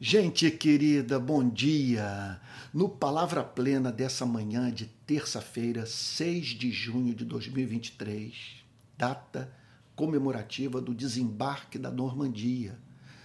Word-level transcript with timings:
Gente 0.00 0.48
querida, 0.48 1.18
bom 1.18 1.48
dia! 1.48 2.40
No 2.72 2.88
Palavra 2.88 3.42
Plena 3.42 3.90
dessa 3.90 4.24
manhã 4.24 4.70
de 4.70 4.86
terça-feira, 4.86 5.84
6 5.86 6.46
de 6.50 6.70
junho 6.70 7.12
de 7.12 7.24
2023, 7.24 8.62
data 8.96 9.52
comemorativa 9.96 10.80
do 10.80 10.94
desembarque 10.94 11.80
da 11.80 11.90
Normandia, 11.90 12.78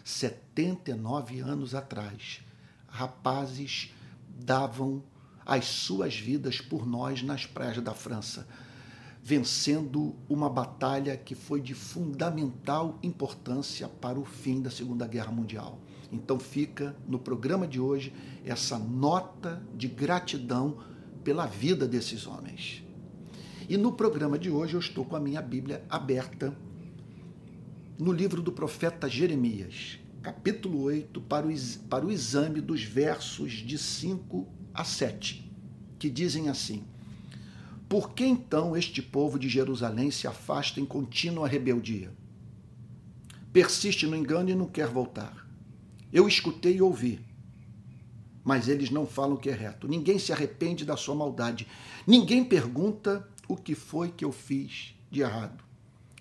79 0.04 1.41
anos 1.41 1.75
atrás, 1.75 2.41
rapazes 2.87 3.93
davam 4.27 5.03
as 5.45 5.65
suas 5.65 6.15
vidas 6.15 6.59
por 6.59 6.87
nós 6.87 7.21
nas 7.21 7.45
praias 7.45 7.83
da 7.83 7.93
França, 7.93 8.47
vencendo 9.21 10.15
uma 10.27 10.49
batalha 10.49 11.15
que 11.15 11.35
foi 11.35 11.61
de 11.61 11.75
fundamental 11.75 12.97
importância 13.03 13.87
para 13.87 14.19
o 14.19 14.25
fim 14.25 14.59
da 14.59 14.71
Segunda 14.71 15.05
Guerra 15.05 15.31
Mundial. 15.31 15.79
Então 16.14 16.39
fica 16.39 16.95
no 17.07 17.18
programa 17.18 17.68
de 17.68 17.79
hoje 17.79 18.14
essa 18.46 18.78
nota 18.78 19.64
de 19.75 19.87
gratidão 19.87 20.78
pela 21.24 21.47
vida 21.47 21.87
desses 21.87 22.28
homens. 22.28 22.83
E 23.68 23.78
no 23.78 23.92
programa 23.92 24.37
de 24.37 24.50
hoje 24.50 24.75
eu 24.75 24.79
estou 24.79 25.04
com 25.04 25.15
a 25.15 25.20
minha 25.20 25.42
Bíblia 25.42 25.84
aberta 25.89 26.56
no 27.97 28.11
livro 28.11 28.42
do 28.42 28.51
profeta 28.51 29.10
Jeremias, 29.10 30.00
capítulo 30.21 30.84
8, 30.84 31.20
para 31.21 31.47
o, 31.47 31.54
para 31.89 32.06
o 32.06 32.11
exame 32.11 32.61
dos 32.61 32.84
versos 32.84 33.53
de 33.53 33.78
5 33.78 34.48
a 34.73 34.84
7, 34.84 35.52
que 35.98 36.09
dizem 36.09 36.50
assim: 36.50 36.84
Por 37.89 38.11
que 38.11 38.25
então 38.25 38.78
este 38.78 39.02
povo 39.02 39.39
de 39.39 39.50
Jerusalém 39.50 40.11
se 40.11 40.28
afasta 40.28 40.80
em 40.80 40.86
contínua 40.86 41.48
rebeldia? 41.48 42.11
Persiste 43.52 44.06
no 44.06 44.16
engano 44.16 44.50
e 44.50 44.56
não 44.56 44.67
quer 44.67 44.88
voltar. 44.88 45.42
Eu 46.13 46.27
escutei 46.27 46.75
e 46.75 46.81
ouvi, 46.81 47.19
mas 48.44 48.67
eles 48.67 48.91
não 48.91 49.08
falam 49.08 49.33
o 49.33 49.39
que 49.39 49.49
é 49.49 49.53
reto. 49.53 49.88
Ninguém 49.88 50.20
se 50.20 50.31
arrepende 50.31 50.86
da 50.86 50.95
sua 50.95 51.16
maldade. 51.16 51.67
Ninguém 52.05 52.45
pergunta 52.45 53.28
o 53.47 53.58
que 53.58 53.73
foi 53.73 54.11
que 54.11 54.23
eu 54.23 54.31
fiz 54.31 54.94
de 55.09 55.22
errado. 55.22 55.64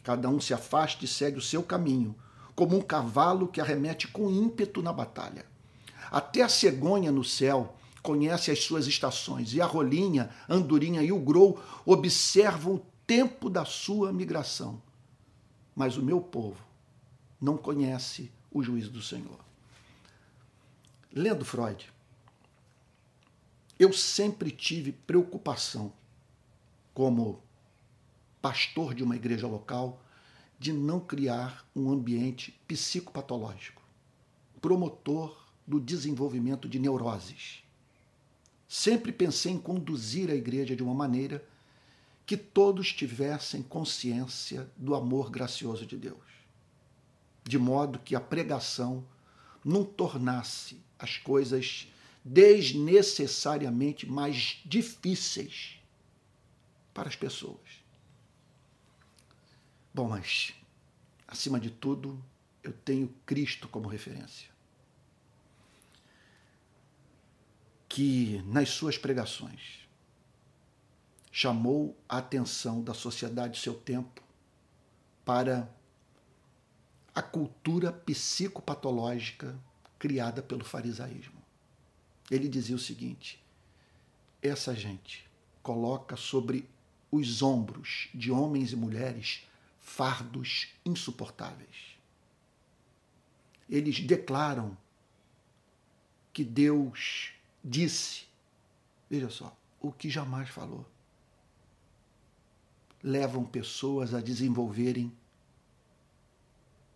Cada 0.03 0.31
um 0.31 0.41
se 0.41 0.55
afasta 0.55 1.05
e 1.05 1.09
segue 1.09 1.37
o 1.37 1.43
seu 1.43 1.63
caminho, 1.63 2.15
como 2.55 2.75
um 2.75 2.81
cavalo 2.81 3.47
que 3.47 3.61
arremete 3.61 4.09
com 4.09 4.31
ímpeto 4.31 4.81
na 4.81 4.95
batalha. 4.95 5.45
Até 6.11 6.41
a 6.41 6.49
cegonha 6.49 7.13
no 7.13 7.23
céu 7.23 7.77
conhece 8.03 8.51
as 8.51 8.61
suas 8.61 8.87
estações, 8.87 9.53
e 9.53 9.61
a 9.61 9.67
rolinha, 9.67 10.31
a 10.49 10.55
andorinha 10.55 11.03
e 11.03 11.13
o 11.13 11.19
grou 11.19 11.63
observam 11.85 12.77
o 12.77 12.87
tempo 13.07 13.51
da 13.51 13.67
sua 13.67 14.11
migração. 14.11 14.81
Mas 15.77 15.99
o 15.99 16.03
meu 16.03 16.21
povo 16.21 16.65
não 17.39 17.59
conhece 17.59 18.33
o 18.51 18.63
juízo 18.63 18.91
do 18.91 19.03
Senhor. 19.03 19.52
Lendo 21.15 21.45
Freud, 21.45 21.93
eu 23.79 23.93
sempre 23.93 24.51
tive 24.51 24.93
preocupação, 24.93 25.93
como 26.95 27.43
pastor 28.41 28.95
de 28.95 29.05
uma 29.05 29.15
igreja 29.15 29.47
local, 29.47 30.03
de 30.59 30.73
não 30.73 30.99
criar 30.99 31.69
um 31.77 31.91
ambiente 31.91 32.59
psicopatológico, 32.67 33.83
promotor 34.59 35.47
do 35.67 35.79
desenvolvimento 35.79 36.67
de 36.67 36.79
neuroses. 36.79 37.63
Sempre 38.67 39.13
pensei 39.13 39.53
em 39.53 39.59
conduzir 39.59 40.31
a 40.31 40.35
igreja 40.35 40.75
de 40.75 40.83
uma 40.83 40.95
maneira 40.95 41.45
que 42.25 42.39
todos 42.39 42.91
tivessem 42.91 43.63
consciência 43.63 44.67
do 44.79 44.95
amor 44.95 45.31
gracioso 45.31 45.85
de 45.85 45.99
Deus, 45.99 46.25
de 47.45 47.59
modo 47.59 47.99
que 47.99 48.17
a 48.17 48.21
pregação 48.21 49.05
não 49.63 49.85
tornasse 49.85 50.81
as 51.03 51.19
coisas 51.19 51.89
desnecessariamente 52.25 54.07
mais 54.07 54.61
difíceis 54.65 55.81
para 56.95 57.09
as 57.09 57.17
pessoas. 57.17 57.83
Bom, 59.93 60.09
mas, 60.09 60.55
acima 61.27 61.59
de 61.59 61.71
tudo, 61.71 62.25
eu 62.63 62.73
tenho 62.73 63.13
Cristo 63.27 63.69
como 63.69 63.89
referência. 63.89 64.49
Que 67.89 68.41
nas 68.47 68.71
suas 68.71 68.97
pregações 68.97 69.81
chamou 71.33 71.99
a 72.09 72.19
atenção 72.19 72.81
da 72.81 72.95
sociedade 72.95 73.55
do 73.55 73.63
seu 73.63 73.75
tempo 73.75 74.23
para 75.25 75.69
a 77.13 77.21
cultura 77.21 77.93
psicopatológica 77.93 79.59
criada 80.03 80.43
pelo 80.43 80.65
farisaísmo. 80.65 81.41
Ele 82.29 82.49
dizia 82.49 82.75
o 82.75 82.79
seguinte: 82.79 83.41
essa 84.43 84.75
gente 84.75 85.25
coloca 85.63 86.17
sobre 86.17 86.69
os 87.09 87.41
ombros 87.41 88.09
de 88.13 88.33
homens 88.33 88.73
e 88.73 88.77
mulheres 88.77 89.47
fardos 89.79 90.73
insuportáveis. 90.85 91.97
Eles 93.71 94.01
declaram 94.01 94.77
que 96.33 96.43
Deus 96.43 97.33
disse, 97.63 98.25
veja 99.09 99.31
só, 99.31 99.57
o 99.81 99.93
que 99.93 100.11
jamais 100.11 100.49
falou. 100.49 100.85
Levam 103.01 103.45
pessoas 103.45 104.15
a 104.15 104.21
desenvolverem 104.21 105.13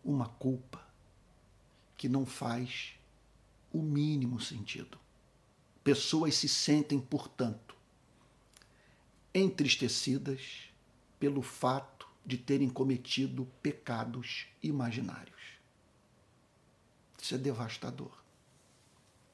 uma 0.05 0.29
culpa 0.29 0.85
que 1.97 2.09
não 2.09 2.27
faz 2.27 2.96
o 3.77 3.83
mínimo 3.83 4.41
sentido. 4.41 4.99
Pessoas 5.85 6.35
se 6.35 6.49
sentem, 6.49 6.99
portanto, 6.99 7.77
entristecidas 9.35 10.71
pelo 11.21 11.43
fato 11.43 12.09
de 12.25 12.39
terem 12.39 12.71
cometido 12.71 13.47
pecados 13.63 14.47
imaginários. 14.63 15.37
Isso 17.21 17.35
é 17.35 17.39
devastador. 17.39 18.13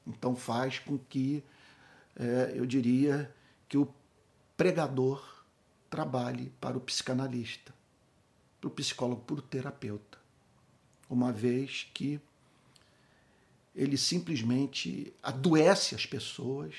Então 0.06 0.34
faz 0.34 0.78
com 0.78 0.98
que, 0.98 1.44
é, 2.16 2.52
eu 2.56 2.66
diria, 2.66 3.32
que 3.68 3.78
o 3.78 3.88
pregador 4.56 5.44
trabalhe 5.88 6.52
para 6.60 6.76
o 6.76 6.80
psicanalista, 6.80 7.72
para 8.60 8.68
o 8.68 8.70
psicólogo, 8.70 9.22
para 9.22 9.36
o 9.36 9.42
terapeuta, 9.42 10.18
uma 11.08 11.32
vez 11.32 11.88
que 11.94 12.20
ele 13.74 13.96
simplesmente 13.96 15.12
adoece 15.22 15.94
as 15.94 16.04
pessoas 16.04 16.74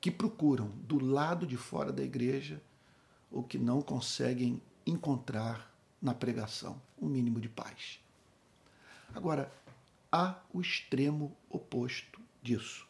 que 0.00 0.10
procuram 0.10 0.68
do 0.68 1.02
lado 1.02 1.46
de 1.46 1.56
fora 1.56 1.92
da 1.92 2.02
igreja 2.02 2.62
o 3.30 3.42
que 3.42 3.58
não 3.58 3.80
conseguem 3.80 4.60
encontrar 4.86 5.72
na 6.00 6.14
pregação 6.14 6.80
um 7.00 7.06
mínimo 7.06 7.40
de 7.40 7.48
paz. 7.48 8.00
Agora, 9.14 9.52
há 10.10 10.40
o 10.52 10.60
extremo 10.60 11.36
oposto 11.48 12.20
disso. 12.42 12.86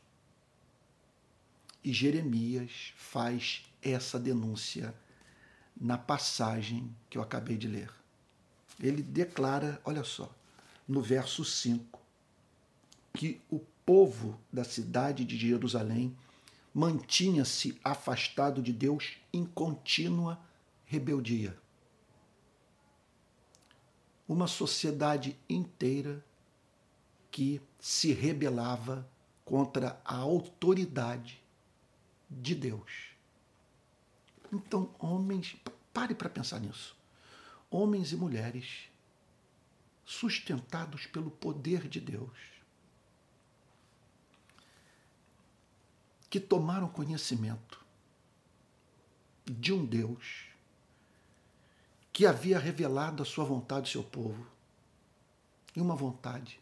E 1.83 1.93
Jeremias 1.93 2.93
faz 2.97 3.65
essa 3.83 4.19
denúncia 4.19 4.95
na 5.79 5.99
passagem 5.99 6.95
que 7.09 7.19
eu 7.19 7.23
acabei 7.23 7.57
de 7.57 7.67
ler. 7.67 7.91
Ele 8.79 9.03
declara, 9.03 9.81
olha 9.85 10.05
só, 10.05 10.35
no 10.87 11.03
verso 11.03 11.45
5, 11.45 12.00
que 13.13 13.41
o 13.51 13.59
povo 13.85 14.39
da 14.53 14.65
cidade 14.65 15.25
de 15.25 15.37
Jerusalém 15.37 16.17
mantinha-se 16.73 17.79
afastado 17.83 18.63
de 18.63 18.73
Deus 18.73 19.17
em 19.33 19.45
contínua 19.45 20.41
rebeldia. 20.85 21.57
Uma 24.29 24.47
sociedade 24.47 25.37
inteira 25.49 26.25
que 27.31 27.61
se 27.81 28.13
rebelava 28.13 29.09
contra 29.45 30.01
a 30.05 30.17
autoridade 30.17 31.43
de 32.31 32.55
Deus. 32.55 33.11
Então, 34.53 34.95
homens, 34.99 35.57
pare 35.93 36.15
para 36.15 36.29
pensar 36.29 36.61
nisso. 36.61 36.97
Homens 37.69 38.13
e 38.13 38.17
mulheres 38.17 38.89
sustentados 40.05 41.07
pelo 41.07 41.31
poder 41.31 41.89
de 41.89 42.01
Deus 42.01 42.60
que 46.31 46.39
tomaram 46.39 46.89
conhecimento 46.89 47.85
de 49.45 49.73
um 49.73 49.85
Deus 49.85 50.47
que 52.13 52.25
havia 52.25 52.59
revelado 52.59 53.23
a 53.23 53.27
sua 53.27 53.45
vontade 53.45 53.87
ao 53.87 53.93
seu 53.93 54.05
povo. 54.05 54.47
E 55.75 55.81
uma 55.81 55.97
vontade 55.97 56.61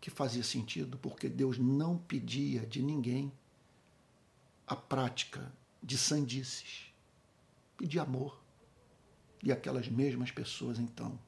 que 0.00 0.10
fazia 0.10 0.42
sentido, 0.42 0.98
porque 0.98 1.28
Deus 1.28 1.56
não 1.56 1.96
pedia 1.96 2.66
de 2.66 2.82
ninguém 2.82 3.32
a 4.66 4.74
prática 4.74 5.52
de 5.82 5.96
sandices, 5.96 6.92
pedia 7.76 8.02
amor. 8.02 8.40
E 9.42 9.52
aquelas 9.52 9.88
mesmas 9.88 10.30
pessoas, 10.30 10.78
então, 10.78 11.18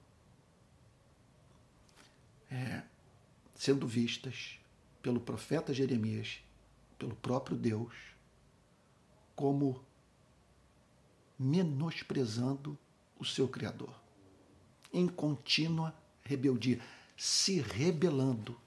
é, 2.50 2.82
sendo 3.54 3.86
vistas 3.86 4.58
pelo 5.02 5.20
profeta 5.20 5.74
Jeremias, 5.74 6.40
pelo 6.98 7.14
próprio 7.16 7.56
Deus, 7.56 7.94
como 9.34 9.84
menosprezando 11.38 12.78
o 13.18 13.24
seu 13.24 13.48
Criador, 13.48 13.94
em 14.92 15.06
contínua 15.06 15.94
rebeldia, 16.22 16.80
se 17.16 17.60
rebelando 17.60 18.58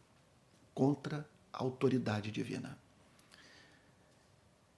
contra 0.73 1.27
a 1.51 1.63
autoridade 1.63 2.31
divina. 2.31 2.77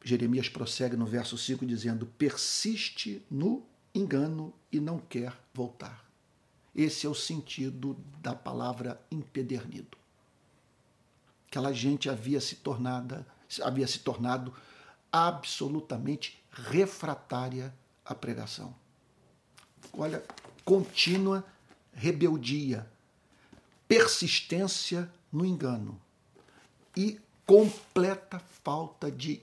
Jeremias 0.04 0.50
prossegue 0.50 0.96
no 0.96 1.06
verso 1.06 1.38
5 1.38 1.66
dizendo: 1.66 2.06
persiste 2.06 3.24
no 3.30 3.64
engano 3.94 4.54
e 4.72 4.80
não 4.80 4.98
quer 4.98 5.38
voltar. 5.54 6.10
Esse 6.74 7.06
é 7.06 7.10
o 7.10 7.14
sentido 7.14 7.98
da 8.22 8.34
palavra 8.34 9.00
empedernido. 9.12 9.98
Aquela 11.48 11.74
gente 11.74 12.10
havia 12.10 12.40
se 12.40 12.56
tornada, 12.56 13.28
havia 13.60 13.88
se 13.88 14.00
tornado 14.00 14.54
absolutamente 15.12 16.42
refratária 16.52 17.74
à 18.06 18.14
pregação. 18.14 18.74
Olha, 19.94 20.24
contínua 20.64 21.44
rebeldia, 21.94 22.88
persistência 23.88 25.12
no 25.32 25.46
engano 25.46 26.00
e 26.96 27.20
completa 27.46 28.40
falta 28.64 29.12
de 29.12 29.42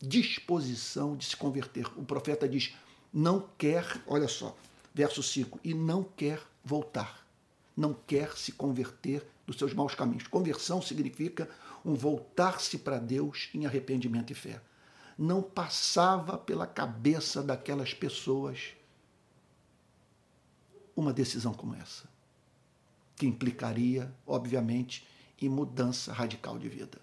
disposição 0.00 1.16
de 1.16 1.26
se 1.26 1.36
converter. 1.36 1.86
O 1.98 2.04
profeta 2.04 2.48
diz: 2.48 2.74
não 3.12 3.48
quer, 3.58 4.00
olha 4.06 4.28
só, 4.28 4.56
verso 4.94 5.22
5, 5.22 5.60
e 5.62 5.74
não 5.74 6.02
quer 6.02 6.40
voltar, 6.64 7.26
não 7.76 7.94
quer 8.06 8.36
se 8.36 8.52
converter 8.52 9.26
dos 9.46 9.58
seus 9.58 9.72
maus 9.74 9.94
caminhos. 9.94 10.26
Conversão 10.26 10.80
significa 10.82 11.48
um 11.86 11.94
voltar-se 11.94 12.78
para 12.78 12.98
Deus 12.98 13.48
em 13.54 13.64
arrependimento 13.64 14.32
e 14.32 14.34
fé. 14.34 14.60
Não 15.16 15.40
passava 15.40 16.36
pela 16.36 16.66
cabeça 16.66 17.40
daquelas 17.40 17.94
pessoas 17.94 18.74
uma 20.96 21.12
decisão 21.12 21.54
como 21.54 21.76
essa, 21.76 22.08
que 23.14 23.24
implicaria, 23.24 24.12
obviamente, 24.26 25.06
em 25.40 25.48
mudança 25.48 26.12
radical 26.12 26.58
de 26.58 26.68
vida. 26.68 27.00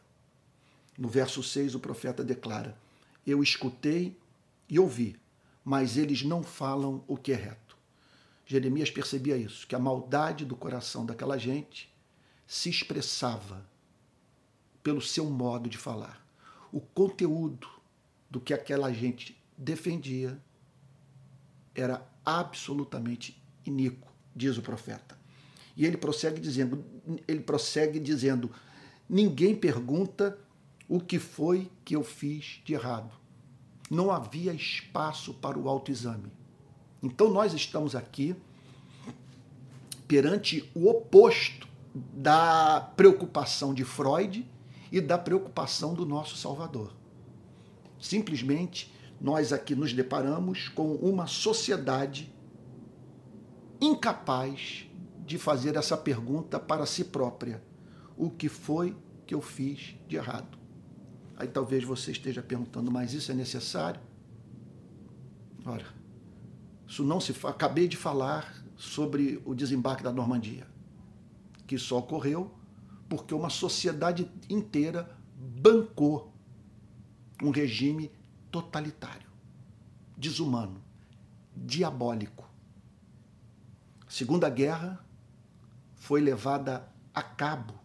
No 0.97 1.07
verso 1.07 1.41
6, 1.41 1.75
o 1.75 1.79
profeta 1.79 2.21
declara: 2.21 2.77
Eu 3.25 3.41
escutei 3.41 4.19
e 4.67 4.77
ouvi, 4.77 5.15
mas 5.63 5.95
eles 5.95 6.23
não 6.23 6.43
falam 6.43 7.01
o 7.07 7.15
que 7.15 7.31
é 7.31 7.35
reto. 7.35 7.77
Jeremias 8.45 8.91
percebia 8.91 9.37
isso, 9.37 9.65
que 9.65 9.75
a 9.75 9.79
maldade 9.79 10.43
do 10.43 10.57
coração 10.57 11.05
daquela 11.05 11.37
gente 11.37 11.89
se 12.45 12.69
expressava 12.69 13.65
pelo 14.83 15.01
seu 15.01 15.29
modo 15.29 15.69
de 15.69 15.77
falar. 15.77 16.21
O 16.71 16.81
conteúdo 16.81 17.67
do 18.29 18.39
que 18.39 18.53
aquela 18.53 18.91
gente 18.91 19.41
defendia 19.57 20.37
era 21.73 22.05
absolutamente 22.25 23.41
iníquo, 23.65 24.11
diz 24.35 24.57
o 24.57 24.61
profeta. 24.61 25.17
E 25.75 25.85
ele 25.85 25.97
prossegue 25.97 26.39
dizendo, 26.39 26.83
ele 27.27 27.39
prossegue 27.39 27.99
dizendo: 27.99 28.51
ninguém 29.09 29.55
pergunta 29.55 30.37
o 30.87 30.99
que 30.99 31.17
foi 31.17 31.71
que 31.83 31.95
eu 31.95 32.03
fiz 32.03 32.61
de 32.65 32.73
errado. 32.73 33.11
Não 33.89 34.11
havia 34.11 34.53
espaço 34.53 35.33
para 35.33 35.57
o 35.57 35.67
autoexame. 35.69 36.31
Então 37.01 37.29
nós 37.29 37.53
estamos 37.53 37.95
aqui 37.95 38.35
perante 40.07 40.69
o 40.75 40.89
oposto 40.89 41.67
da 41.93 42.81
preocupação 42.95 43.73
de 43.73 43.83
Freud 43.83 44.47
e 44.93 45.01
da 45.01 45.17
preocupação 45.17 45.95
do 45.95 46.05
nosso 46.05 46.37
Salvador. 46.37 46.93
Simplesmente 47.99 48.93
nós 49.19 49.51
aqui 49.51 49.73
nos 49.73 49.91
deparamos 49.91 50.69
com 50.69 50.93
uma 50.97 51.25
sociedade 51.25 52.31
incapaz 53.81 54.85
de 55.25 55.39
fazer 55.39 55.75
essa 55.75 55.97
pergunta 55.97 56.59
para 56.59 56.85
si 56.85 57.05
própria: 57.05 57.63
o 58.15 58.29
que 58.29 58.47
foi 58.47 58.95
que 59.25 59.33
eu 59.33 59.41
fiz 59.41 59.95
de 60.07 60.15
errado? 60.15 60.59
Aí 61.37 61.47
talvez 61.47 61.83
você 61.83 62.11
esteja 62.11 62.43
perguntando, 62.43 62.91
mas 62.91 63.13
isso 63.13 63.31
é 63.31 63.35
necessário? 63.35 63.99
Ora, 65.65 65.87
isso 66.87 67.03
não 67.03 67.19
se 67.19 67.33
acabei 67.47 67.87
de 67.87 67.97
falar 67.97 68.63
sobre 68.75 69.41
o 69.43 69.55
desembarque 69.55 70.03
da 70.03 70.11
Normandia, 70.11 70.67
que 71.65 71.79
só 71.79 71.97
ocorreu 71.97 72.51
porque 73.15 73.35
uma 73.35 73.51
sociedade 73.51 74.27
inteira 74.49 75.15
bancou 75.35 76.33
um 77.43 77.51
regime 77.51 78.11
totalitário, 78.49 79.29
desumano, 80.17 80.81
diabólico. 81.55 82.49
A 84.07 84.09
Segunda 84.09 84.49
Guerra 84.49 85.05
foi 85.95 86.21
levada 86.21 86.91
a 87.13 87.21
cabo 87.21 87.75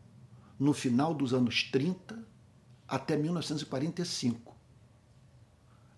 no 0.58 0.72
final 0.72 1.12
dos 1.12 1.34
anos 1.34 1.62
30 1.62 2.26
até 2.88 3.14
1945. 3.14 4.56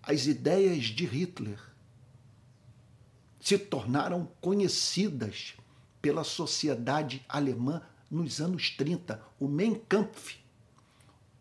As 0.02 0.26
ideias 0.26 0.86
de 0.86 1.06
Hitler 1.06 1.60
se 3.40 3.56
tornaram 3.56 4.28
conhecidas 4.40 5.54
pela 6.02 6.24
sociedade 6.24 7.24
alemã 7.28 7.80
nos 8.10 8.40
anos 8.40 8.70
30. 8.70 9.22
O 9.38 9.46
Mein 9.46 9.74
Kampf, 9.74 10.38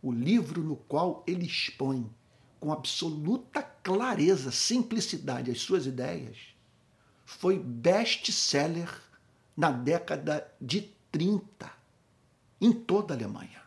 o 0.01 0.12
livro 0.12 0.63
no 0.63 0.75
qual 0.75 1.24
ele 1.25 1.45
expõe 1.45 2.10
com 2.60 2.71
absoluta 2.71 3.63
clareza, 3.63 4.51
simplicidade 4.51 5.50
as 5.50 5.62
suas 5.62 5.86
ideias, 5.86 6.38
foi 7.25 7.57
best-seller 7.57 8.89
na 9.56 9.71
década 9.71 10.50
de 10.60 10.94
30 11.12 11.71
em 12.62 12.72
toda 12.74 13.13
a 13.13 13.18
Alemanha. 13.18 13.62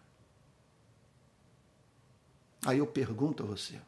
Aí 2.65 2.79
eu 2.79 2.87
pergunto 2.87 3.43
a 3.43 3.47
você: 3.47 3.81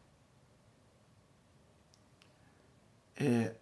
é, 3.17 3.55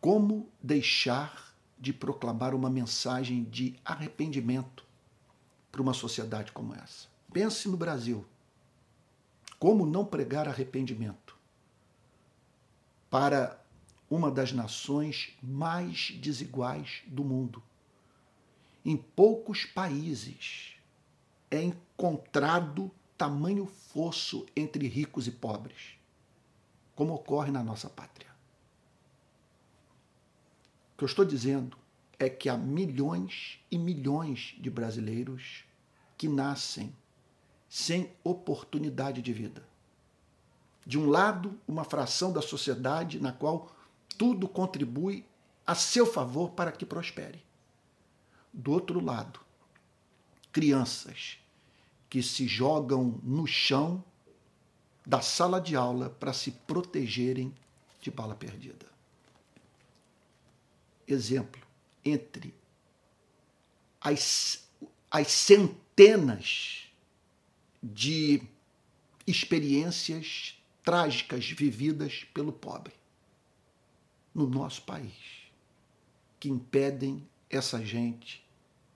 como 0.00 0.48
deixar 0.62 1.51
de 1.82 1.92
proclamar 1.92 2.54
uma 2.54 2.70
mensagem 2.70 3.42
de 3.42 3.74
arrependimento 3.84 4.86
para 5.72 5.82
uma 5.82 5.92
sociedade 5.92 6.52
como 6.52 6.72
essa? 6.76 7.08
Pense 7.32 7.68
no 7.68 7.76
Brasil. 7.76 8.24
Como 9.58 9.84
não 9.84 10.04
pregar 10.04 10.46
arrependimento 10.46 11.36
para 13.10 13.60
uma 14.08 14.30
das 14.30 14.52
nações 14.52 15.36
mais 15.42 16.12
desiguais 16.20 17.02
do 17.08 17.24
mundo. 17.24 17.60
Em 18.84 18.96
poucos 18.96 19.64
países 19.64 20.76
é 21.50 21.60
encontrado 21.62 22.92
tamanho 23.18 23.66
fosso 23.66 24.46
entre 24.54 24.86
ricos 24.86 25.26
e 25.26 25.32
pobres, 25.32 25.96
como 26.94 27.12
ocorre 27.12 27.50
na 27.50 27.64
nossa 27.64 27.90
pátria. 27.90 28.31
Que 31.02 31.04
eu 31.04 31.08
estou 31.08 31.24
dizendo 31.24 31.76
é 32.16 32.28
que 32.30 32.48
há 32.48 32.56
milhões 32.56 33.58
e 33.68 33.76
milhões 33.76 34.54
de 34.60 34.70
brasileiros 34.70 35.64
que 36.16 36.28
nascem 36.28 36.94
sem 37.68 38.12
oportunidade 38.22 39.20
de 39.20 39.32
vida. 39.32 39.66
De 40.86 40.96
um 40.96 41.10
lado, 41.10 41.58
uma 41.66 41.82
fração 41.82 42.32
da 42.32 42.40
sociedade 42.40 43.18
na 43.18 43.32
qual 43.32 43.74
tudo 44.16 44.46
contribui 44.46 45.26
a 45.66 45.74
seu 45.74 46.06
favor 46.06 46.52
para 46.52 46.70
que 46.70 46.86
prospere. 46.86 47.42
Do 48.52 48.70
outro 48.70 49.04
lado, 49.04 49.40
crianças 50.52 51.36
que 52.08 52.22
se 52.22 52.46
jogam 52.46 53.18
no 53.24 53.44
chão 53.44 54.04
da 55.04 55.20
sala 55.20 55.60
de 55.60 55.74
aula 55.74 56.10
para 56.10 56.32
se 56.32 56.52
protegerem 56.52 57.52
de 58.00 58.08
bala 58.08 58.36
perdida. 58.36 58.91
Exemplo, 61.12 61.60
entre 62.04 62.54
as, 64.00 64.66
as 65.10 65.30
centenas 65.30 66.86
de 67.82 68.42
experiências 69.26 70.58
trágicas 70.82 71.48
vividas 71.50 72.24
pelo 72.32 72.52
pobre 72.52 72.94
no 74.34 74.48
nosso 74.48 74.82
país 74.82 75.12
que 76.40 76.48
impedem 76.48 77.28
essa 77.50 77.84
gente 77.84 78.42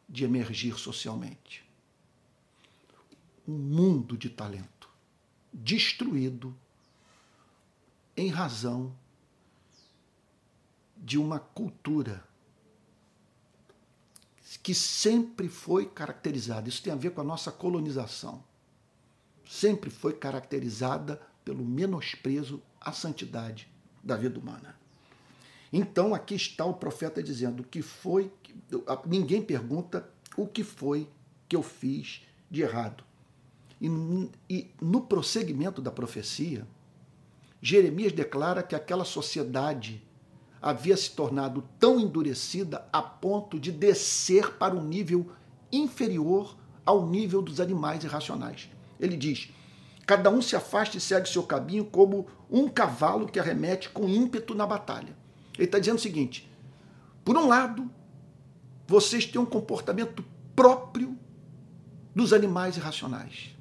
de 0.09 0.25
emergir 0.25 0.79
socialmente. 0.79 1.65
Um 3.47 3.59
mundo 3.59 4.17
de 4.17 4.31
talento 4.31 4.89
destruído 5.53 6.57
em 8.17 8.29
razão 8.29 8.97
de 11.07 11.17
uma 11.17 11.39
cultura 11.39 12.25
que 14.61 14.75
sempre 14.75 15.49
foi 15.49 15.87
caracterizada, 15.87 16.69
isso 16.69 16.83
tem 16.83 16.93
a 16.93 16.97
ver 16.97 17.11
com 17.11 17.21
a 17.21 17.25
nossa 17.25 17.53
colonização, 17.53 18.43
sempre 19.49 19.89
foi 19.89 20.15
caracterizada 20.15 21.23
pelo 21.45 21.65
menosprezo 21.65 22.61
à 22.81 22.91
santidade 22.91 23.71
da 24.03 24.17
vida 24.17 24.41
humana. 24.41 24.77
Então 25.73 26.13
aqui 26.13 26.35
está 26.35 26.65
o 26.65 26.75
profeta 26.75 27.23
dizendo 27.23 27.63
que 27.63 27.83
foi, 27.83 28.33
ninguém 29.07 29.41
pergunta 29.41 30.11
o 30.37 30.45
que 30.45 30.65
foi 30.65 31.09
que 31.49 31.55
eu 31.55 31.63
fiz 31.63 32.23
de 32.51 32.63
errado. 32.63 33.05
E, 33.81 33.89
e 34.51 34.75
no 34.81 35.03
prosseguimento 35.03 35.81
da 35.81 35.93
profecia, 35.93 36.67
Jeremias 37.63 38.13
declara 38.13 38.61
que 38.61 38.75
aquela 38.75 39.05
sociedade 39.05 40.05
havia 40.67 40.97
se 40.97 41.13
tornado 41.13 41.63
tão 41.79 42.01
endurecida 42.01 42.89
a 42.93 43.01
ponto 43.01 43.57
de 43.57 43.71
descer 43.71 44.55
para 44.55 44.75
um 44.75 44.83
nível 44.83 45.31
inferior 45.71 46.57
ao 46.85 47.07
nível 47.07 47.41
dos 47.41 47.61
animais 47.61 48.03
irracionais. 48.03 48.69
Ele 48.99 49.17
diz: 49.17 49.49
Cada 50.05 50.29
um 50.29 50.43
se 50.43 50.57
afasta 50.57 50.97
e 50.97 51.01
segue 51.01 51.29
seu 51.29 51.45
caminho 51.45 51.85
como 51.85 52.27
um 52.51 52.69
cavalo 52.69 53.29
que 53.29 53.39
arremete 53.39 53.91
com 53.91 54.09
ímpeto 54.09 54.57
na 54.57 54.67
batalha. 54.67 55.17
Ele 55.55 55.67
está 55.67 55.79
dizendo 55.79 55.99
o 55.99 56.03
seguinte: 56.03 56.51
por 57.25 57.37
um 57.37 57.47
lado, 57.47 57.89
vocês 58.89 59.25
têm 59.25 59.41
um 59.41 59.47
comportamento 59.47 60.25
próprio 60.57 61.17
dos 62.13 62.33
animais 62.33 62.77
irracionais. 62.77 63.55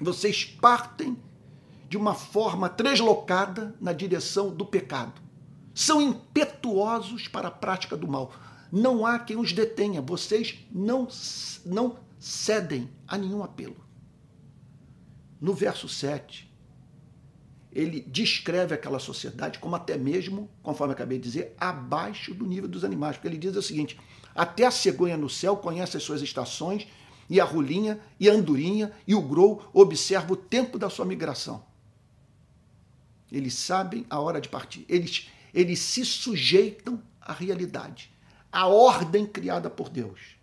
Vocês 0.00 0.46
partem 0.46 1.14
de 1.90 1.98
uma 1.98 2.14
forma 2.14 2.70
translocada 2.70 3.74
na 3.78 3.92
direção 3.92 4.48
do 4.48 4.64
pecado. 4.64 5.23
São 5.74 6.00
impetuosos 6.00 7.28
para 7.28 7.48
a 7.48 7.50
prática 7.50 7.96
do 7.96 8.06
mal. 8.06 8.32
Não 8.70 9.04
há 9.04 9.18
quem 9.18 9.36
os 9.36 9.52
detenha. 9.52 10.00
Vocês 10.00 10.64
não, 10.70 11.08
não 11.66 11.98
cedem 12.18 12.88
a 13.06 13.18
nenhum 13.18 13.42
apelo. 13.42 13.76
No 15.40 15.52
verso 15.52 15.88
7, 15.88 16.50
ele 17.72 18.00
descreve 18.00 18.72
aquela 18.72 19.00
sociedade 19.00 19.58
como 19.58 19.74
até 19.74 19.98
mesmo, 19.98 20.48
conforme 20.62 20.94
acabei 20.94 21.18
de 21.18 21.24
dizer, 21.24 21.54
abaixo 21.58 22.32
do 22.32 22.46
nível 22.46 22.68
dos 22.68 22.84
animais. 22.84 23.16
Porque 23.16 23.28
ele 23.28 23.36
diz 23.36 23.56
o 23.56 23.62
seguinte: 23.62 23.98
até 24.34 24.64
a 24.64 24.70
cegonha 24.70 25.16
no 25.16 25.28
céu 25.28 25.56
conhece 25.56 25.96
as 25.96 26.02
suas 26.02 26.22
estações, 26.22 26.86
e 27.28 27.40
a 27.40 27.44
rolinha, 27.44 28.00
e 28.18 28.28
a 28.28 28.32
andorinha, 28.32 28.92
e 29.06 29.14
o 29.14 29.20
grou 29.20 29.68
observa 29.72 30.32
o 30.32 30.36
tempo 30.36 30.78
da 30.78 30.88
sua 30.88 31.04
migração. 31.04 31.64
Eles 33.30 33.54
sabem 33.54 34.06
a 34.08 34.20
hora 34.20 34.40
de 34.40 34.48
partir. 34.48 34.84
Eles, 34.88 35.30
eles 35.54 35.78
se 35.78 36.04
sujeitam 36.04 37.00
à 37.20 37.32
realidade, 37.32 38.12
à 38.52 38.66
ordem 38.66 39.24
criada 39.24 39.70
por 39.70 39.88
Deus 39.88 40.34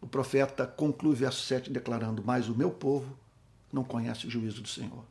o 0.00 0.06
profeta 0.06 0.66
conclui 0.66 1.12
o 1.12 1.16
verso 1.16 1.42
7 1.42 1.70
declarando: 1.70 2.22
Mas 2.24 2.48
o 2.48 2.54
meu 2.54 2.70
povo 2.70 3.16
não 3.72 3.84
conhece 3.84 4.26
o 4.26 4.30
juízo 4.30 4.62
do 4.62 4.68
Senhor. 4.68 5.04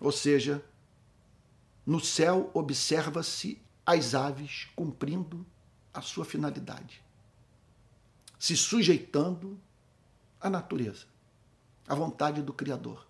Ou 0.00 0.10
seja, 0.10 0.64
no 1.86 2.00
céu 2.00 2.50
observa-se 2.52 3.60
as 3.86 4.14
aves 4.14 4.66
cumprindo 4.74 5.46
a 5.92 6.00
sua 6.00 6.24
finalidade, 6.24 7.02
se 8.38 8.56
sujeitando 8.56 9.58
à 10.40 10.50
natureza, 10.50 11.06
à 11.86 11.94
vontade 11.94 12.42
do 12.42 12.52
Criador. 12.52 13.06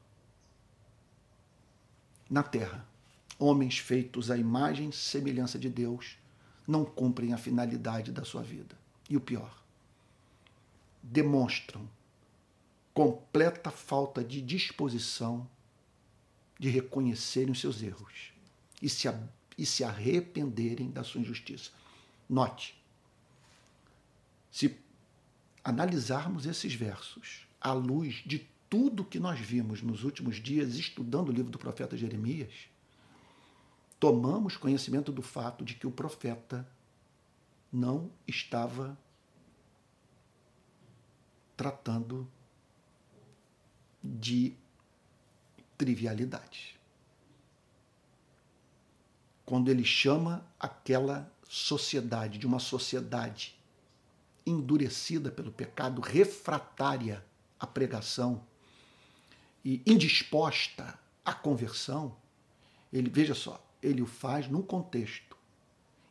Na 2.29 2.43
terra, 2.43 2.87
homens 3.39 3.79
feitos 3.79 4.31
à 4.31 4.37
imagem 4.37 4.89
e 4.89 4.93
semelhança 4.93 5.59
de 5.59 5.69
Deus 5.69 6.17
não 6.67 6.85
cumprem 6.85 7.33
a 7.33 7.39
finalidade 7.39 8.11
da 8.13 8.25
sua 8.25 8.43
vida. 8.43 8.77
E 9.09 9.17
o 9.17 9.21
pior, 9.21 9.63
demonstram 11.03 11.89
completa 12.95 13.71
falta 13.71 14.25
de 14.25 14.41
disposição 14.41 15.49
de 16.59 16.69
reconhecerem 16.69 17.51
os 17.51 17.61
seus 17.61 17.83
erros 17.83 18.33
e 18.81 18.89
se, 18.89 19.09
e 19.59 19.67
se 19.67 19.83
arrependerem 19.85 20.91
da 20.91 21.03
sua 21.03 21.21
injustiça. 21.21 21.71
Note, 22.29 22.81
se 24.51 24.79
analisarmos 25.63 26.47
esses 26.47 26.75
versos 26.75 27.47
à 27.61 27.73
luz 27.73 28.23
de 28.25 28.47
tudo 28.71 29.05
que 29.05 29.19
nós 29.19 29.39
vimos 29.41 29.83
nos 29.83 30.05
últimos 30.05 30.37
dias 30.37 30.77
estudando 30.77 31.29
o 31.29 31.33
livro 31.33 31.51
do 31.51 31.59
profeta 31.59 31.97
Jeremias, 31.97 32.53
tomamos 34.05 34.59
conhecimento 34.59 35.11
do 35.11 35.23
fato 35.23 35.65
de 35.65 35.75
que 35.77 35.87
o 35.87 35.91
profeta 35.91 36.69
não 37.73 38.11
estava 38.29 38.99
tratando 41.57 42.31
de 44.03 44.53
trivialidade. 45.79 46.79
Quando 49.47 49.71
ele 49.71 49.87
chama 49.87 50.47
aquela 50.61 51.33
sociedade 51.49 52.37
de 52.37 52.47
uma 52.47 52.59
sociedade 52.59 53.59
endurecida 54.45 55.31
pelo 55.31 55.51
pecado, 55.51 56.03
refratária 56.03 57.25
à 57.59 57.67
pregação 57.67 58.45
e 59.65 59.81
indisposta 59.87 60.99
à 61.25 61.33
conversão, 61.33 62.15
ele 62.93 63.09
veja 63.09 63.35
só, 63.35 63.65
ele 63.85 64.03
o 64.03 64.07
faz 64.07 64.49
num 64.49 64.63
contexto 64.63 65.37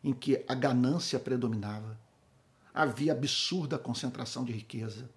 em 0.03 0.13
que 0.13 0.43
a 0.47 0.53
ganância 0.53 1.19
predominava, 1.19 1.97
havia 2.73 3.13
absurda 3.13 3.77
concentração 3.77 4.43
de 4.43 4.51
riqueza, 4.51 5.09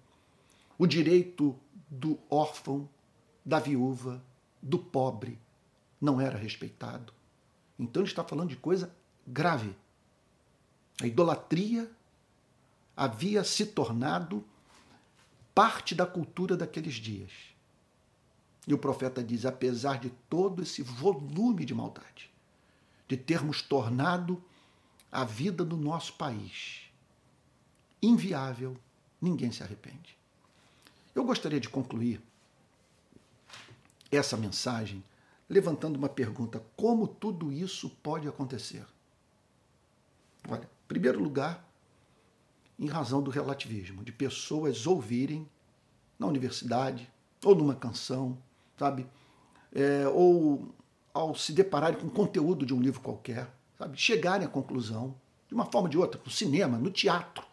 o 0.77 0.87
direito 0.87 1.57
do 1.89 2.19
órfão, 2.29 2.87
da 3.43 3.59
viúva, 3.59 4.23
do 4.61 4.77
pobre 4.77 5.39
não 5.99 6.21
era 6.21 6.37
respeitado. 6.37 7.13
Então 7.77 8.01
ele 8.01 8.09
está 8.09 8.23
falando 8.23 8.49
de 8.49 8.57
coisa 8.57 8.93
grave. 9.25 9.75
A 11.01 11.07
idolatria 11.07 11.89
havia 12.95 13.43
se 13.43 13.65
tornado 13.65 14.43
parte 15.53 15.95
da 15.95 16.05
cultura 16.05 16.55
daqueles 16.55 16.95
dias. 16.95 17.31
E 18.67 18.73
o 18.73 18.77
profeta 18.77 19.23
diz: 19.23 19.45
apesar 19.45 19.99
de 19.99 20.09
todo 20.29 20.61
esse 20.61 20.81
volume 20.81 21.65
de 21.65 21.73
maldade, 21.73 22.31
de 23.07 23.17
termos 23.17 23.61
tornado 23.61 24.43
a 25.11 25.23
vida 25.23 25.63
do 25.63 25.77
nosso 25.77 26.13
país 26.13 26.87
inviável, 28.01 28.77
ninguém 29.21 29.51
se 29.51 29.63
arrepende. 29.63 30.17
Eu 31.15 31.23
gostaria 31.23 31.59
de 31.59 31.69
concluir 31.69 32.21
essa 34.11 34.37
mensagem 34.37 35.03
levantando 35.49 35.97
uma 35.97 36.09
pergunta: 36.09 36.63
como 36.75 37.07
tudo 37.07 37.51
isso 37.51 37.89
pode 38.03 38.27
acontecer? 38.27 38.85
Olha, 40.47 40.63
em 40.63 40.87
primeiro 40.87 41.21
lugar, 41.21 41.67
em 42.79 42.87
razão 42.87 43.21
do 43.21 43.31
relativismo, 43.31 44.03
de 44.03 44.11
pessoas 44.11 44.85
ouvirem 44.85 45.49
na 46.19 46.27
universidade 46.27 47.11
ou 47.43 47.55
numa 47.55 47.75
canção, 47.75 48.37
sabe? 48.77 49.07
É, 49.73 50.07
ou 50.07 50.73
ao 51.17 51.35
se 51.35 51.51
depararem 51.51 51.99
com 51.99 52.07
o 52.07 52.11
conteúdo 52.11 52.65
de 52.65 52.73
um 52.73 52.79
livro 52.79 53.01
qualquer, 53.01 53.49
sabe? 53.77 53.97
Chegarem 53.97 54.45
à 54.45 54.49
conclusão, 54.49 55.15
de 55.47 55.55
uma 55.55 55.65
forma 55.65 55.87
ou 55.87 55.89
de 55.89 55.97
outra, 55.97 56.21
no 56.23 56.31
cinema, 56.31 56.77
no 56.77 56.91
teatro, 56.91 57.43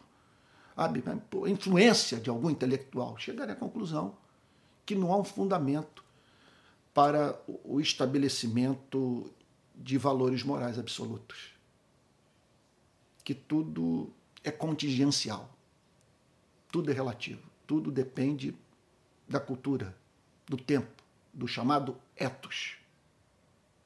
sabe, 0.76 1.02
por 1.30 1.48
influência 1.48 2.20
de 2.20 2.28
algum 2.28 2.50
intelectual, 2.50 3.16
chegaria 3.16 3.54
à 3.54 3.56
conclusão 3.56 4.16
que 4.84 4.94
não 4.94 5.12
há 5.12 5.16
um 5.16 5.24
fundamento 5.24 6.04
para 6.92 7.40
o 7.64 7.80
estabelecimento 7.80 9.32
de 9.74 9.96
valores 9.96 10.42
morais 10.42 10.78
absolutos. 10.78 11.54
Que 13.24 13.34
tudo 13.34 14.12
é 14.44 14.50
contingencial, 14.50 15.48
tudo 16.70 16.90
é 16.90 16.94
relativo, 16.94 17.40
tudo 17.66 17.90
depende 17.90 18.54
da 19.26 19.40
cultura, 19.40 19.96
do 20.46 20.58
tempo, 20.58 21.02
do 21.32 21.48
chamado 21.48 21.96
ethos. 22.14 22.83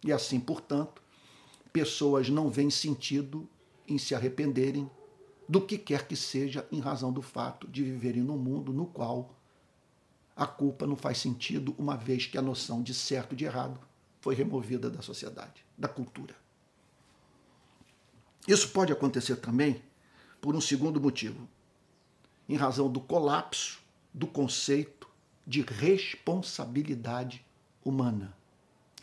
E 0.05 0.13
assim, 0.13 0.39
portanto, 0.39 1.03
pessoas 1.73 2.29
não 2.29 2.49
veem 2.49 2.71
sentido 2.71 3.49
em 3.87 3.99
se 3.99 4.15
arrependerem 4.15 4.91
do 5.49 5.61
que 5.61 5.79
quer 5.79 6.07
que 6.07 6.15
seja, 6.15 6.67
em 6.71 6.79
razão 6.79 7.13
do 7.13 7.23
fato 7.23 7.67
de 7.67 7.83
viverem 7.83 8.23
num 8.23 8.37
mundo 8.37 8.73
no 8.73 8.87
qual 8.87 9.35
a 10.37 10.47
culpa 10.47 10.87
não 10.87 10.95
faz 10.95 11.19
sentido, 11.19 11.75
uma 11.77 11.97
vez 11.97 12.27
que 12.27 12.39
a 12.39 12.43
noção 12.43 12.83
de 12.83 12.95
certo 12.95 13.33
e 13.33 13.37
de 13.37 13.45
errado 13.45 13.81
foi 14.21 14.35
removida 14.35 14.89
da 14.89 15.03
sociedade, 15.03 15.65
da 15.77 15.89
cultura. 15.89 16.37
Isso 18.47 18.69
pode 18.69 18.93
acontecer 18.93 19.37
também 19.37 19.83
por 20.41 20.55
um 20.55 20.61
segundo 20.61 21.01
motivo, 21.01 21.49
em 22.49 22.57
razão 22.57 22.91
do 22.91 23.01
colapso 23.01 23.81
do 24.15 24.27
conceito 24.27 25.09
de 25.47 25.63
responsabilidade 25.63 27.45
humana. 27.85 28.38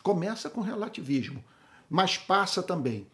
Começa 0.06 0.48
com 0.48 0.60
relativismo, 0.60 1.44
mas 1.90 2.16
passa 2.16 2.62
também 2.62 3.08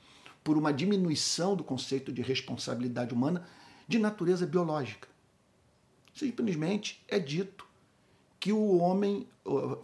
por 0.45 0.59
uma 0.59 0.71
diminuição 0.71 1.57
do 1.57 1.65
conceito 1.65 2.13
de 2.13 2.21
responsabilidade 2.21 3.15
humana 3.15 3.49
de 3.89 3.99
natureza 3.99 4.47
biológica. 4.47 5.09
Simplesmente 6.15 7.03
é 7.09 7.19
dito 7.19 7.67
que 8.39 8.53
o 8.53 8.77
homem 8.77 9.27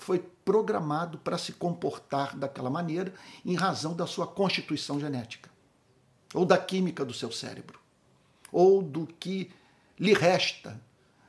foi 0.01 0.19
programado 0.45 1.17
para 1.17 1.39
se 1.39 1.55
comportar 1.55 2.37
daquela 2.37 2.69
maneira 2.69 3.15
em 3.43 3.55
razão 3.55 3.97
da 3.97 4.07
sua 4.07 4.27
constituição 4.27 5.01
genética, 5.01 5.49
ou 6.35 6.45
da 6.45 6.59
química 6.59 7.07
do 7.07 7.15
seu 7.15 7.33
cérebro, 7.33 7.81
ou 8.53 8.83
do 8.83 9.07
que 9.07 9.51
lhe 9.99 10.13
resta, 10.13 10.79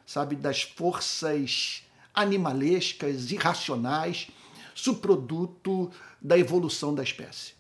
sabe, 0.06 0.36
das 0.36 0.62
forças 0.62 1.86
animalescas, 2.14 3.32
irracionais, 3.32 4.30
subproduto 4.74 5.92
da 6.22 6.38
evolução 6.38 6.94
da 6.94 7.04
espécie. 7.04 7.54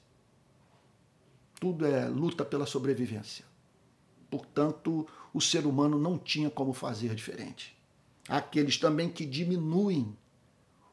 Tudo 1.59 1.85
é 1.85 2.07
luta 2.07 2.45
pela 2.45 2.65
sobrevivência. 2.65 3.45
Portanto, 4.29 5.07
o 5.33 5.41
ser 5.41 5.65
humano 5.65 5.97
não 5.97 6.17
tinha 6.17 6.49
como 6.49 6.73
fazer 6.73 7.13
diferente. 7.15 7.75
Há 8.27 8.37
aqueles 8.37 8.77
também 8.77 9.09
que 9.09 9.25
diminuem 9.25 10.15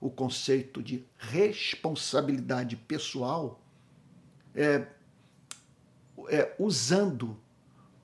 o 0.00 0.10
conceito 0.10 0.82
de 0.82 1.04
responsabilidade 1.18 2.76
pessoal, 2.76 3.60
é, 4.54 4.86
é, 6.28 6.54
usando 6.58 7.36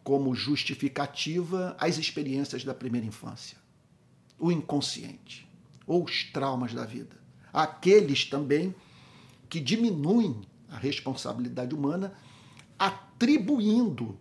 como 0.05 0.35
justificativa 0.35 1.77
as 1.79 1.97
experiências 1.97 2.65
da 2.65 2.75
primeira 2.75 3.07
infância, 3.07 3.57
o 4.39 4.51
inconsciente 4.51 5.49
ou 5.87 6.05
os 6.05 6.25
traumas 6.25 6.75
da 6.75 6.85
vida. 6.85 7.22
Aqueles 7.53 8.25
também 8.25 8.75
que 9.49 9.61
diminuem 9.61 10.41
a 10.71 10.77
responsabilidade 10.77 11.75
humana, 11.75 12.15
atribuindo 12.79 14.19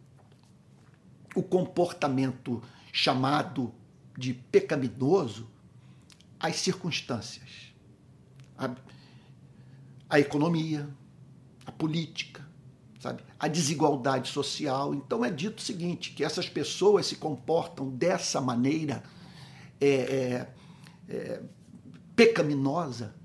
o 1.33 1.41
comportamento 1.41 2.61
chamado 2.91 3.73
de 4.17 4.33
pecaminoso 4.33 5.49
às 6.37 6.57
circunstâncias, 6.57 7.73
a 10.09 10.19
economia, 10.19 10.89
a 11.65 11.71
política, 11.71 12.45
sabe? 12.99 13.23
a 13.39 13.47
desigualdade 13.47 14.29
social. 14.29 14.93
Então 14.93 15.23
é 15.23 15.31
dito 15.31 15.59
o 15.59 15.61
seguinte, 15.61 16.11
que 16.11 16.23
essas 16.23 16.49
pessoas 16.49 17.05
se 17.05 17.15
comportam 17.15 17.89
dessa 17.89 18.41
maneira 18.41 19.01
é, 19.79 19.87
é, 19.87 20.53
é, 21.07 21.41
pecaminosa 22.15 23.15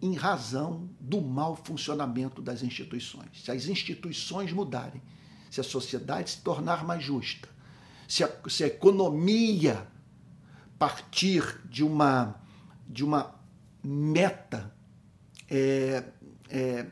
em 0.00 0.14
razão 0.14 0.88
do 1.00 1.20
mau 1.20 1.56
funcionamento 1.56 2.42
das 2.42 2.62
instituições. 2.62 3.42
Se 3.42 3.50
as 3.50 3.66
instituições 3.66 4.52
mudarem, 4.52 5.02
se 5.50 5.60
a 5.60 5.64
sociedade 5.64 6.30
se 6.30 6.40
tornar 6.40 6.84
mais 6.84 7.02
justa, 7.02 7.48
se 8.08 8.22
a, 8.22 8.30
se 8.48 8.64
a 8.64 8.66
economia 8.66 9.86
partir 10.78 11.60
de 11.64 11.82
uma, 11.82 12.40
de 12.86 13.04
uma 13.04 13.34
meta 13.82 14.74
é, 15.48 16.04
é, 16.50 16.86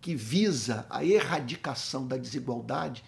que 0.00 0.14
visa 0.14 0.86
a 0.90 1.04
erradicação 1.04 2.06
da 2.06 2.16
desigualdade, 2.16 3.04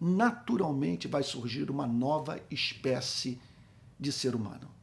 naturalmente 0.00 1.08
vai 1.08 1.22
surgir 1.22 1.70
uma 1.70 1.86
nova 1.86 2.40
espécie 2.50 3.40
de 3.98 4.12
ser 4.12 4.34
humano. 4.34 4.77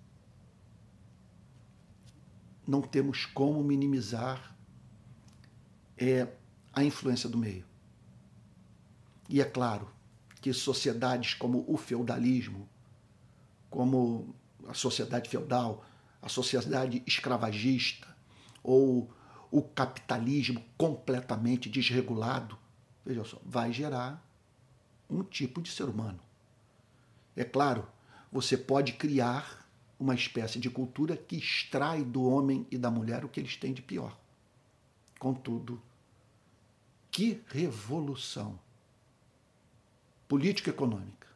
Não 2.67 2.81
temos 2.81 3.25
como 3.25 3.63
minimizar 3.63 4.55
é, 5.97 6.27
a 6.73 6.83
influência 6.83 7.29
do 7.29 7.37
meio. 7.37 7.65
E 9.29 9.41
é 9.41 9.45
claro 9.45 9.89
que 10.41 10.53
sociedades 10.53 11.33
como 11.33 11.65
o 11.67 11.77
feudalismo, 11.77 12.69
como 13.69 14.35
a 14.67 14.73
sociedade 14.73 15.29
feudal, 15.29 15.85
a 16.21 16.29
sociedade 16.29 17.03
escravagista 17.05 18.07
ou 18.63 19.09
o 19.51 19.61
capitalismo 19.61 20.63
completamente 20.77 21.69
desregulado, 21.69 22.57
veja 23.05 23.23
só, 23.23 23.39
vai 23.45 23.71
gerar 23.71 24.23
um 25.09 25.23
tipo 25.23 25.61
de 25.61 25.71
ser 25.71 25.85
humano. 25.85 26.19
É 27.35 27.43
claro, 27.43 27.87
você 28.31 28.57
pode 28.57 28.93
criar 28.93 29.64
uma 29.99 30.13
espécie 30.13 30.59
de 30.59 30.69
cultura 30.69 31.15
que 31.15 31.37
extrai 31.37 32.03
do 32.03 32.23
homem 32.23 32.67
e 32.69 32.77
da 32.77 32.91
mulher 32.91 33.23
o 33.23 33.29
que 33.29 33.39
eles 33.39 33.55
têm 33.55 33.73
de 33.73 33.81
pior. 33.81 34.17
Contudo, 35.17 35.81
que 37.09 37.41
revolução 37.47 38.59
político-econômica, 40.27 41.27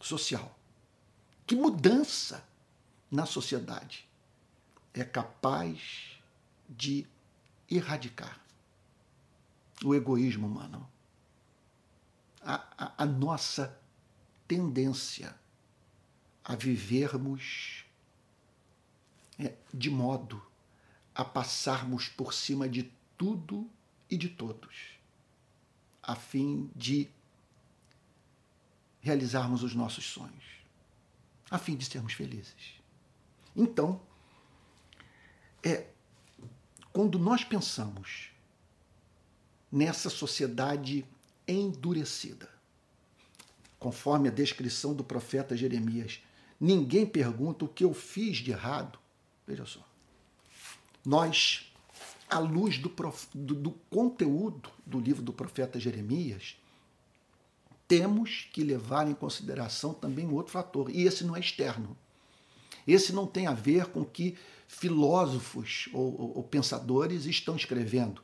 social. 0.00 0.56
Que 1.46 1.54
mudança 1.54 2.44
na 3.10 3.26
sociedade 3.26 4.08
é 4.94 5.04
capaz 5.04 6.20
de 6.68 7.06
erradicar 7.70 8.40
o 9.84 9.94
egoísmo 9.94 10.46
humano, 10.46 10.88
a, 12.42 12.66
a, 12.76 13.02
a 13.02 13.06
nossa 13.06 13.78
tendência 14.46 15.34
a 16.48 16.56
vivermos 16.56 17.84
é, 19.38 19.54
de 19.72 19.90
modo 19.90 20.42
a 21.14 21.22
passarmos 21.22 22.08
por 22.08 22.32
cima 22.32 22.66
de 22.66 22.90
tudo 23.18 23.68
e 24.10 24.16
de 24.16 24.30
todos, 24.30 24.98
a 26.02 26.16
fim 26.16 26.70
de 26.74 27.06
realizarmos 29.00 29.62
os 29.62 29.74
nossos 29.74 30.06
sonhos, 30.06 30.44
a 31.50 31.58
fim 31.58 31.76
de 31.76 31.84
sermos 31.84 32.14
felizes. 32.14 32.80
Então, 33.54 34.00
é 35.62 35.86
quando 36.92 37.18
nós 37.18 37.44
pensamos 37.44 38.30
nessa 39.70 40.08
sociedade 40.08 41.06
endurecida, 41.46 42.48
conforme 43.78 44.28
a 44.28 44.32
descrição 44.32 44.94
do 44.94 45.04
profeta 45.04 45.54
Jeremias, 45.54 46.22
ninguém 46.60 47.06
pergunta 47.06 47.64
o 47.64 47.68
que 47.68 47.84
eu 47.84 47.94
fiz 47.94 48.38
de 48.38 48.50
errado. 48.50 48.98
Veja 49.46 49.64
só. 49.64 49.86
Nós, 51.04 51.72
à 52.28 52.38
luz 52.38 52.78
do, 52.78 52.92
do, 53.34 53.54
do 53.54 53.70
conteúdo 53.90 54.70
do 54.84 55.00
livro 55.00 55.22
do 55.22 55.32
profeta 55.32 55.80
Jeremias, 55.80 56.56
temos 57.88 58.46
que 58.52 58.62
levar 58.62 59.08
em 59.08 59.14
consideração 59.14 59.94
também 59.94 60.26
um 60.26 60.34
outro 60.34 60.52
fator, 60.52 60.90
e 60.90 61.04
esse 61.04 61.24
não 61.24 61.34
é 61.34 61.40
externo. 61.40 61.96
Esse 62.86 63.12
não 63.12 63.26
tem 63.26 63.46
a 63.46 63.54
ver 63.54 63.86
com 63.86 64.02
o 64.02 64.04
que 64.04 64.36
filósofos 64.66 65.88
ou, 65.92 66.20
ou, 66.20 66.36
ou 66.36 66.42
pensadores 66.42 67.24
estão 67.24 67.56
escrevendo, 67.56 68.22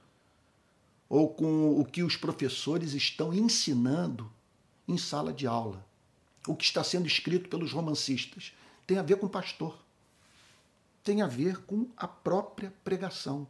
ou 1.08 1.28
com 1.32 1.80
o 1.80 1.84
que 1.84 2.02
os 2.02 2.16
professores 2.16 2.92
estão 2.92 3.32
ensinando 3.32 4.30
em 4.86 4.98
sala 4.98 5.32
de 5.32 5.46
aula, 5.46 5.86
o 6.46 6.54
que 6.54 6.64
está 6.64 6.84
sendo 6.84 7.06
escrito 7.06 7.48
pelos 7.48 7.72
romancistas. 7.72 8.52
Tem 8.86 8.98
a 8.98 9.02
ver 9.02 9.16
com 9.16 9.26
o 9.26 9.30
pastor, 9.30 9.78
tem 11.02 11.22
a 11.22 11.26
ver 11.26 11.58
com 11.64 11.88
a 11.96 12.06
própria 12.06 12.72
pregação. 12.82 13.46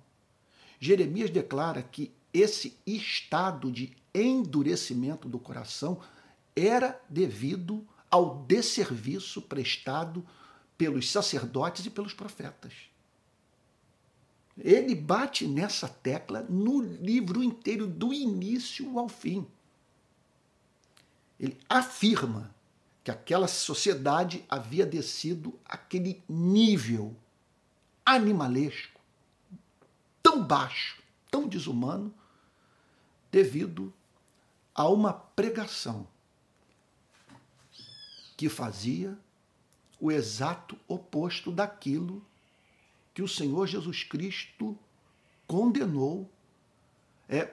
Jeremias 0.79 1.31
declara 1.31 1.83
que 1.83 2.13
esse 2.33 2.77
estado 2.87 3.71
de 3.71 3.97
endurecimento 4.15 5.29
do 5.29 5.39
coração 5.39 6.01
era 6.55 7.01
devido 7.09 7.87
ao 8.11 8.45
desserviço 8.45 9.43
prestado 9.43 10.25
pelos 10.77 11.11
sacerdotes 11.11 11.87
e 11.87 11.91
pelos 11.91 12.13
profetas. 12.13 12.73
Ele 14.57 14.95
bate 14.95 15.47
nessa 15.47 15.89
tecla 15.89 16.43
no 16.49 16.81
livro 16.81 17.43
inteiro, 17.43 17.87
do 17.87 18.13
início 18.13 18.99
ao 18.99 19.09
fim. 19.09 19.47
Ele 21.41 21.59
afirma 21.69 22.55
que 23.05 23.11
aquela 23.11 23.47
sociedade 23.47 24.43
havia 24.49 24.87
descido 24.87 25.61
aquele 25.63 26.25
nível 26.27 27.15
animalesco, 28.05 28.99
tão 30.23 30.43
baixo, 30.43 31.03
tão 31.31 31.47
desumano, 31.47 32.13
devido 33.31 33.93
a 34.75 34.89
uma 34.89 35.13
pregação 35.13 36.09
que 38.39 38.49
fazia 38.49 39.19
o 40.01 40.11
exato 40.11 40.79
oposto 40.89 41.53
daquilo 41.53 42.25
que 43.13 43.21
o 43.21 43.29
Senhor 43.29 43.67
Jesus 43.67 44.03
Cristo 44.03 44.79
condenou 45.47 46.31
é, 47.29 47.53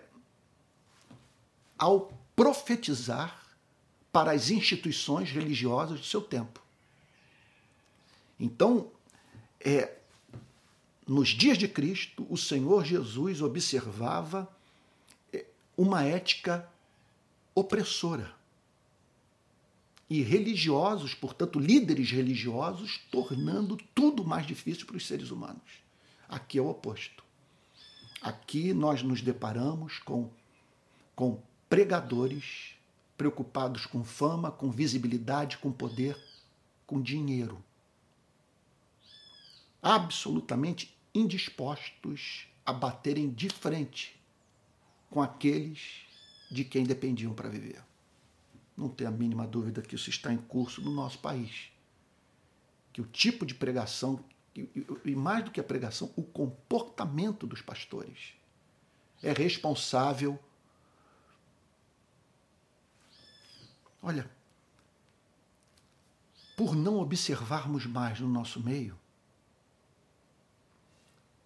ao 1.78 2.12
profetizar 2.36 3.41
para 4.12 4.32
as 4.32 4.50
instituições 4.50 5.32
religiosas 5.32 6.00
do 6.00 6.06
seu 6.06 6.21
tempo. 6.21 6.62
Então, 8.39 8.91
é, 9.60 9.97
nos 11.08 11.30
dias 11.30 11.58
de 11.58 11.67
Cristo, 11.67 12.26
o 12.30 12.38
Senhor 12.38 12.86
Jesus 12.86 13.41
observava 13.41 14.50
uma 15.78 16.04
ética 16.04 16.69
opressora. 17.56 18.34
E 20.10 20.21
religiosos, 20.21 21.13
portanto, 21.13 21.58
líderes 21.58 22.12
religiosos, 22.12 23.00
tornando 23.10 23.78
tudo 23.95 24.26
mais 24.26 24.45
difícil 24.45 24.86
para 24.86 24.97
os 24.97 25.08
seres 25.08 25.32
humanos. 25.32 25.82
Aqui 26.28 26.58
é 26.58 26.62
o 26.62 26.69
oposto. 26.69 27.24
Aqui 28.21 28.74
nós 28.74 29.02
nos 29.02 29.21
deparamos 29.21 30.00
com, 30.00 30.30
com 31.15 31.41
pregadores 31.69 32.76
preocupados 33.22 33.86
com 33.86 34.04
fama, 34.04 34.52
com 34.52 34.72
visibilidade, 34.72 35.60
com 35.60 35.72
poder, 35.72 36.18
com 36.88 37.00
dinheiro. 37.00 37.64
Absolutamente 39.80 40.98
indispostos 41.14 42.48
a 42.66 42.74
baterem 42.74 43.30
de 43.30 43.48
frente 43.48 44.20
com 45.08 45.22
aqueles 45.22 46.02
de 46.50 46.66
quem 46.66 46.84
dependiam 46.84 47.32
para 47.32 47.48
viver. 47.48 47.84
Não 48.76 48.90
tem 48.90 49.06
a 49.06 49.12
mínima 49.12 49.46
dúvida 49.46 49.84
que 49.84 49.94
isso 49.94 50.10
está 50.10 50.34
em 50.34 50.38
curso 50.38 50.82
no 50.82 50.92
nosso 50.92 51.20
país. 51.20 51.72
Que 52.92 53.02
o 53.02 53.06
tipo 53.06 53.46
de 53.46 53.54
pregação, 53.54 54.26
e 55.06 55.16
mais 55.16 55.46
do 55.46 55.52
que 55.52 55.60
a 55.60 55.64
pregação, 55.64 56.12
o 56.16 56.24
comportamento 56.24 57.46
dos 57.46 57.62
pastores 57.62 58.34
é 59.22 59.32
responsável. 59.32 60.40
Olha, 64.02 64.30
por 66.58 66.76
não 66.76 67.00
observarmos 67.00 67.86
mais 67.86 68.20
no 68.20 68.28
nosso 68.28 68.60
meio 68.60 68.98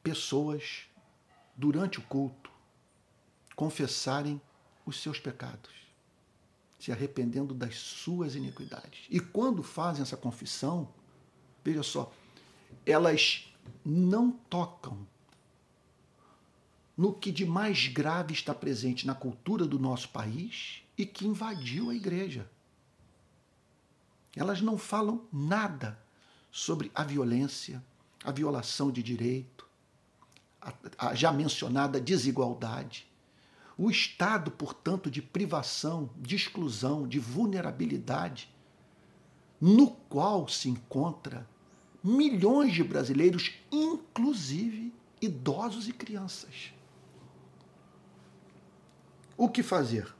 pessoas 0.02 0.88
durante 1.56 2.00
o 2.00 2.02
culto 2.04 2.52
confessarem 3.56 4.40
os 4.86 5.02
seus 5.02 5.20
pecados, 5.20 5.72
se 6.78 6.92
arrependendo 6.92 7.54
das 7.54 7.78
suas 7.78 8.36
iniquidades. 8.36 9.08
E 9.10 9.20
quando 9.20 9.64
fazem 9.64 10.04
essa 10.04 10.18
confissão, 10.18 10.88
veja 11.64 11.82
só, 11.82 12.14
elas 12.86 13.52
não 13.84 14.32
tocam 14.32 15.08
no 16.96 17.14
que 17.14 17.32
de 17.32 17.46
mais 17.46 17.88
grave 17.88 18.34
está 18.34 18.54
presente 18.54 19.08
na 19.08 19.16
cultura 19.16 19.66
do 19.66 19.80
nosso 19.80 20.10
país 20.10 20.85
e 20.98 21.06
que 21.06 21.28
invadiu 21.28 21.90
a 21.90 21.96
igreja. 21.96 22.50
Elas 24.36 24.62
não 24.62 24.78
falam 24.78 25.26
nada 25.32 26.00
sobre 26.52 26.92
a 26.94 27.04
violência, 27.04 27.84
a 28.24 28.32
violação 28.32 28.92
de 28.92 29.04
direito, 29.04 29.68
a, 30.62 30.74
a 30.98 31.16
já 31.16 31.32
mencionada 31.32 32.00
desigualdade, 32.00 33.08
o 33.78 33.90
estado, 33.90 34.52
portanto, 34.52 35.12
de 35.12 35.22
privação, 35.22 36.10
de 36.18 36.36
exclusão, 36.36 37.08
de 37.08 37.20
vulnerabilidade, 37.20 38.50
no 39.60 39.92
qual 39.92 40.48
se 40.48 40.70
encontra 40.70 41.48
milhões 42.04 42.74
de 42.74 42.84
brasileiros, 42.84 43.54
inclusive 43.72 44.94
idosos 45.22 45.88
e 45.88 45.94
crianças. 45.94 46.74
O 49.38 49.50
que 49.50 49.64
fazer? 49.64 50.14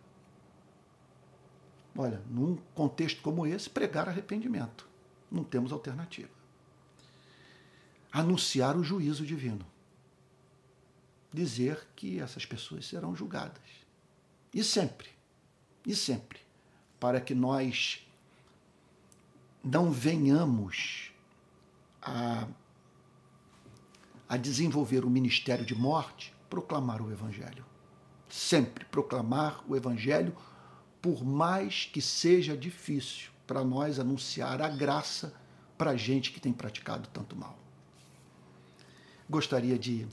Olha, 1.98 2.22
num 2.30 2.58
contexto 2.74 3.22
como 3.22 3.48
esse, 3.48 3.70
pregar 3.70 4.10
arrependimento. 4.10 4.88
Não 5.32 5.44
temos 5.44 5.72
alternativa. 5.72 6.30
Anunciar 8.12 8.76
o 8.76 8.84
juízo 8.84 9.26
divino 9.26 9.66
dizer 11.36 11.86
que 11.96 12.20
essas 12.20 12.46
pessoas 12.46 12.88
serão 12.88 13.16
julgadas. 13.16 13.62
E 14.54 14.64
sempre, 14.64 15.10
e 15.86 15.94
sempre, 15.96 16.40
para 17.00 17.20
que 17.20 17.36
nós 17.36 18.08
não 19.62 19.92
venhamos 19.92 21.12
a, 22.02 22.48
a 24.30 24.38
desenvolver 24.38 25.04
o 25.04 25.10
ministério 25.10 25.66
de 25.66 25.76
morte, 25.76 26.34
proclamar 26.50 27.02
o 27.02 27.12
Evangelho. 27.12 27.66
Sempre 28.30 28.86
proclamar 28.86 29.64
o 29.68 29.76
Evangelho, 29.76 30.36
por 31.06 31.24
mais 31.24 31.86
que 31.86 32.02
seja 32.02 32.58
difícil 32.58 33.30
para 33.46 33.64
nós 33.64 34.00
anunciar 34.00 34.60
a 34.60 34.68
graça 34.68 35.36
para 35.78 35.96
gente 35.96 36.32
que 36.32 36.40
tem 36.40 36.52
praticado 36.52 37.08
tanto 37.10 37.36
mal. 37.36 37.56
Gostaria 39.30 39.78
de 39.78 40.08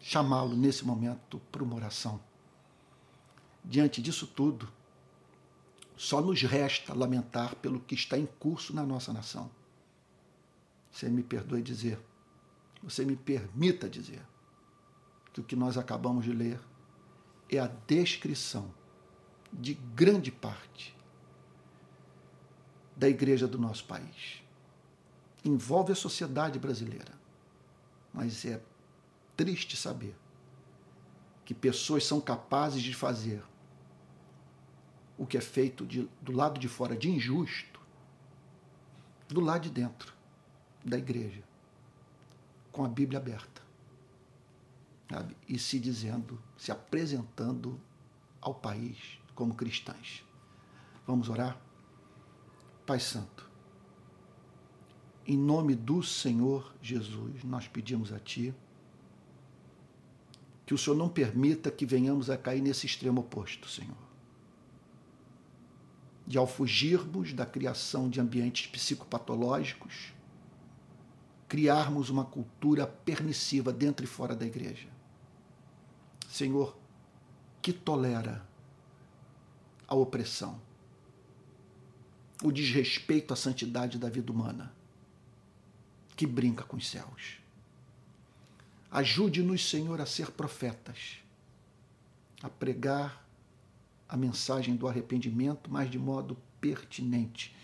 chamá-lo 0.00 0.56
nesse 0.56 0.84
momento 0.84 1.40
para 1.52 1.62
uma 1.62 1.76
oração. 1.76 2.20
Diante 3.64 4.02
disso 4.02 4.26
tudo, 4.26 4.68
só 5.96 6.20
nos 6.20 6.42
resta 6.42 6.92
lamentar 6.92 7.54
pelo 7.54 7.78
que 7.78 7.94
está 7.94 8.18
em 8.18 8.26
curso 8.26 8.74
na 8.74 8.82
nossa 8.82 9.12
nação. 9.12 9.48
Você 10.90 11.08
me 11.08 11.22
perdoe 11.22 11.62
dizer, 11.62 12.00
você 12.82 13.04
me 13.04 13.14
permita 13.14 13.88
dizer, 13.88 14.26
que 15.32 15.40
o 15.40 15.44
que 15.44 15.54
nós 15.54 15.78
acabamos 15.78 16.24
de 16.24 16.32
ler 16.32 16.58
é 17.48 17.60
a 17.60 17.68
descrição 17.86 18.74
de 19.54 19.74
grande 19.74 20.32
parte 20.32 20.94
da 22.96 23.08
igreja 23.08 23.46
do 23.46 23.58
nosso 23.58 23.84
país. 23.84 24.42
Envolve 25.44 25.92
a 25.92 25.96
sociedade 25.96 26.58
brasileira, 26.58 27.12
mas 28.12 28.44
é 28.44 28.60
triste 29.36 29.76
saber 29.76 30.16
que 31.44 31.54
pessoas 31.54 32.04
são 32.04 32.20
capazes 32.20 32.82
de 32.82 32.94
fazer 32.94 33.42
o 35.16 35.26
que 35.26 35.36
é 35.36 35.40
feito 35.40 35.86
de, 35.86 36.08
do 36.20 36.32
lado 36.32 36.58
de 36.58 36.68
fora 36.68 36.96
de 36.96 37.10
injusto, 37.10 37.80
do 39.28 39.40
lado 39.40 39.62
de 39.62 39.70
dentro 39.70 40.12
da 40.84 40.98
igreja, 40.98 41.42
com 42.72 42.84
a 42.84 42.88
Bíblia 42.88 43.18
aberta. 43.18 43.62
Sabe? 45.10 45.36
E 45.48 45.58
se 45.58 45.78
dizendo, 45.78 46.42
se 46.56 46.72
apresentando 46.72 47.80
ao 48.40 48.54
país 48.54 49.18
como 49.34 49.54
cristãs. 49.54 50.24
Vamos 51.06 51.28
orar? 51.28 51.58
Pai 52.86 53.00
Santo, 53.00 53.50
em 55.26 55.36
nome 55.36 55.74
do 55.74 56.02
Senhor 56.02 56.74
Jesus, 56.82 57.42
nós 57.44 57.66
pedimos 57.66 58.12
a 58.12 58.18
Ti 58.18 58.54
que 60.66 60.74
o 60.74 60.78
Senhor 60.78 60.96
não 60.96 61.08
permita 61.08 61.70
que 61.70 61.84
venhamos 61.84 62.30
a 62.30 62.38
cair 62.38 62.62
nesse 62.62 62.86
extremo 62.86 63.20
oposto, 63.20 63.68
Senhor. 63.68 63.96
De 66.26 66.38
ao 66.38 66.46
fugirmos 66.46 67.34
da 67.34 67.44
criação 67.44 68.08
de 68.08 68.18
ambientes 68.18 68.66
psicopatológicos, 68.66 70.14
criarmos 71.46 72.08
uma 72.08 72.24
cultura 72.24 72.86
permissiva 72.86 73.72
dentro 73.72 74.04
e 74.04 74.08
fora 74.08 74.34
da 74.34 74.46
igreja. 74.46 74.88
Senhor, 76.28 76.76
que 77.60 77.72
tolera 77.72 78.46
a 79.86 79.94
opressão, 79.94 80.60
o 82.42 82.50
desrespeito 82.50 83.32
à 83.32 83.36
santidade 83.36 83.98
da 83.98 84.08
vida 84.08 84.30
humana, 84.30 84.74
que 86.16 86.26
brinca 86.26 86.64
com 86.64 86.76
os 86.76 86.88
céus. 86.88 87.38
Ajude-nos, 88.90 89.68
Senhor, 89.68 90.00
a 90.00 90.06
ser 90.06 90.30
profetas, 90.30 91.18
a 92.42 92.48
pregar 92.48 93.26
a 94.08 94.16
mensagem 94.16 94.76
do 94.76 94.86
arrependimento, 94.86 95.70
mas 95.70 95.90
de 95.90 95.98
modo 95.98 96.36
pertinente, 96.60 97.54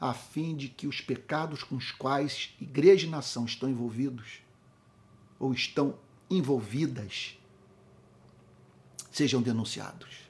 a 0.00 0.12
fim 0.12 0.56
de 0.56 0.68
que 0.68 0.86
os 0.86 1.00
pecados 1.00 1.62
com 1.62 1.76
os 1.76 1.92
quais 1.92 2.54
igreja 2.60 3.06
e 3.06 3.10
nação 3.10 3.44
estão 3.44 3.68
envolvidos 3.68 4.40
ou 5.38 5.52
estão 5.52 5.98
envolvidas 6.28 7.38
sejam 9.10 9.42
denunciados. 9.42 10.29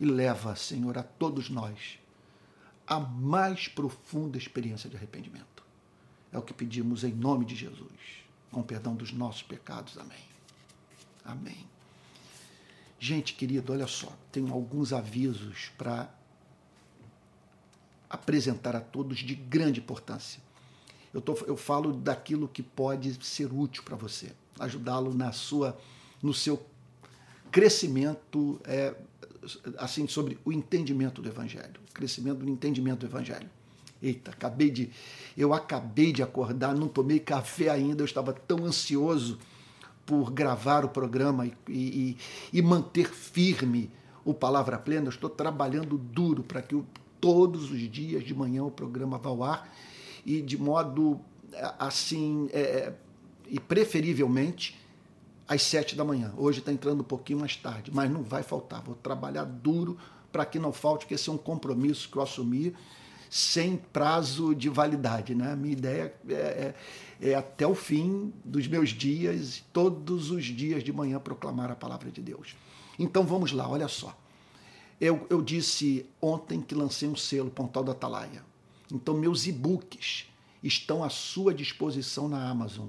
E 0.00 0.04
leva, 0.06 0.56
Senhor, 0.56 0.96
a 0.98 1.02
todos 1.02 1.50
nós 1.50 2.00
a 2.86 2.98
mais 2.98 3.68
profunda 3.68 4.36
experiência 4.36 4.90
de 4.90 4.96
arrependimento. 4.96 5.62
É 6.32 6.38
o 6.38 6.42
que 6.42 6.52
pedimos 6.52 7.04
em 7.04 7.12
nome 7.12 7.44
de 7.44 7.54
Jesus 7.54 8.20
com 8.50 8.62
perdão 8.62 8.94
dos 8.94 9.12
nossos 9.12 9.42
pecados. 9.42 9.96
Amém. 9.96 10.24
Amém. 11.24 11.68
Gente 12.98 13.34
querido, 13.34 13.72
olha 13.72 13.86
só, 13.86 14.12
tenho 14.30 14.52
alguns 14.52 14.92
avisos 14.92 15.70
para 15.78 16.12
apresentar 18.08 18.74
a 18.74 18.80
todos 18.80 19.18
de 19.18 19.34
grande 19.34 19.80
importância. 19.80 20.42
Eu, 21.14 21.20
tô, 21.20 21.34
eu 21.46 21.56
falo 21.56 21.92
daquilo 21.92 22.48
que 22.48 22.62
pode 22.62 23.24
ser 23.24 23.52
útil 23.52 23.82
para 23.82 23.96
você, 23.96 24.32
ajudá-lo 24.58 25.14
na 25.14 25.32
sua, 25.32 25.78
no 26.22 26.34
seu 26.34 26.64
crescimento, 27.50 28.60
é, 28.64 28.94
assim, 29.78 30.06
sobre 30.06 30.38
o 30.44 30.52
entendimento 30.52 31.22
do 31.22 31.28
Evangelho, 31.28 31.80
crescimento 31.92 32.38
do 32.38 32.48
entendimento 32.48 33.00
do 33.00 33.06
Evangelho. 33.06 33.48
Eita, 34.02 34.30
acabei 34.30 34.70
de. 34.70 34.90
Eu 35.36 35.52
acabei 35.52 36.12
de 36.12 36.22
acordar, 36.22 36.74
não 36.74 36.88
tomei 36.88 37.18
café 37.18 37.68
ainda, 37.68 38.02
eu 38.02 38.06
estava 38.06 38.32
tão 38.32 38.64
ansioso 38.64 39.38
por 40.06 40.30
gravar 40.30 40.84
o 40.84 40.88
programa 40.88 41.46
e, 41.46 41.52
e, 41.68 42.16
e 42.52 42.62
manter 42.62 43.08
firme 43.08 43.90
o 44.24 44.34
Palavra 44.34 44.78
Plena, 44.78 45.06
eu 45.06 45.10
estou 45.10 45.30
trabalhando 45.30 45.96
duro 45.96 46.42
para 46.42 46.62
que 46.62 46.82
todos 47.20 47.70
os 47.70 47.90
dias 47.90 48.24
de 48.24 48.34
manhã 48.34 48.64
o 48.64 48.70
programa 48.70 49.18
vá 49.18 49.30
ao 49.30 49.44
ar 49.44 49.74
e 50.24 50.40
de 50.40 50.56
modo 50.58 51.20
assim, 51.78 52.48
é, 52.52 52.92
e 53.48 53.58
preferivelmente 53.58 54.79
às 55.50 55.62
sete 55.62 55.96
da 55.96 56.04
manhã. 56.04 56.32
Hoje 56.36 56.60
está 56.60 56.70
entrando 56.70 57.00
um 57.00 57.04
pouquinho 57.04 57.40
mais 57.40 57.56
tarde, 57.56 57.90
mas 57.92 58.08
não 58.08 58.22
vai 58.22 58.44
faltar. 58.44 58.80
Vou 58.82 58.94
trabalhar 58.94 59.42
duro 59.42 59.98
para 60.30 60.46
que 60.46 60.60
não 60.60 60.72
falte, 60.72 61.00
porque 61.00 61.14
esse 61.14 61.28
é 61.28 61.32
um 61.32 61.36
compromisso 61.36 62.08
que 62.08 62.16
eu 62.16 62.22
assumi 62.22 62.72
sem 63.28 63.76
prazo 63.76 64.54
de 64.54 64.68
validade. 64.68 65.34
Né? 65.34 65.56
Minha 65.56 65.72
ideia 65.72 66.14
é, 66.28 66.32
é, 66.32 66.74
é 67.20 67.34
até 67.34 67.66
o 67.66 67.74
fim 67.74 68.32
dos 68.44 68.68
meus 68.68 68.90
dias, 68.90 69.64
todos 69.72 70.30
os 70.30 70.44
dias 70.44 70.84
de 70.84 70.92
manhã, 70.92 71.18
proclamar 71.18 71.68
a 71.68 71.74
palavra 71.74 72.12
de 72.12 72.22
Deus. 72.22 72.54
Então 72.96 73.26
vamos 73.26 73.50
lá, 73.50 73.68
olha 73.68 73.88
só. 73.88 74.16
Eu, 75.00 75.26
eu 75.28 75.42
disse 75.42 76.06
ontem 76.22 76.60
que 76.60 76.76
lancei 76.76 77.08
um 77.08 77.16
selo, 77.16 77.50
Pontal 77.50 77.82
da 77.82 77.90
Atalaia. 77.90 78.44
Então, 78.92 79.14
meus 79.14 79.48
e-books 79.48 80.26
estão 80.62 81.02
à 81.02 81.08
sua 81.08 81.52
disposição 81.52 82.28
na 82.28 82.48
Amazon. 82.48 82.88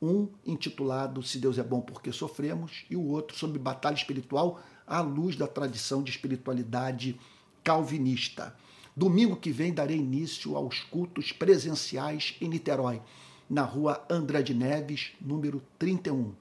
Um 0.00 0.28
intitulado 0.46 1.22
Se 1.22 1.38
Deus 1.38 1.58
é 1.58 1.62
Bom 1.62 1.80
Porque 1.80 2.12
Sofremos 2.12 2.84
e 2.88 2.96
o 2.96 3.04
outro 3.04 3.36
sobre 3.36 3.58
batalha 3.58 3.96
espiritual 3.96 4.60
à 4.86 5.00
luz 5.00 5.36
da 5.36 5.46
tradição 5.46 6.02
de 6.02 6.10
espiritualidade 6.10 7.18
calvinista. 7.64 8.56
Domingo 8.96 9.36
que 9.36 9.50
vem 9.50 9.72
darei 9.72 9.96
início 9.96 10.56
aos 10.56 10.80
cultos 10.80 11.32
presenciais 11.32 12.36
em 12.40 12.48
Niterói, 12.48 13.00
na 13.48 13.62
rua 13.62 14.04
Andrade 14.10 14.54
Neves, 14.54 15.12
número 15.20 15.62
31. 15.78 16.32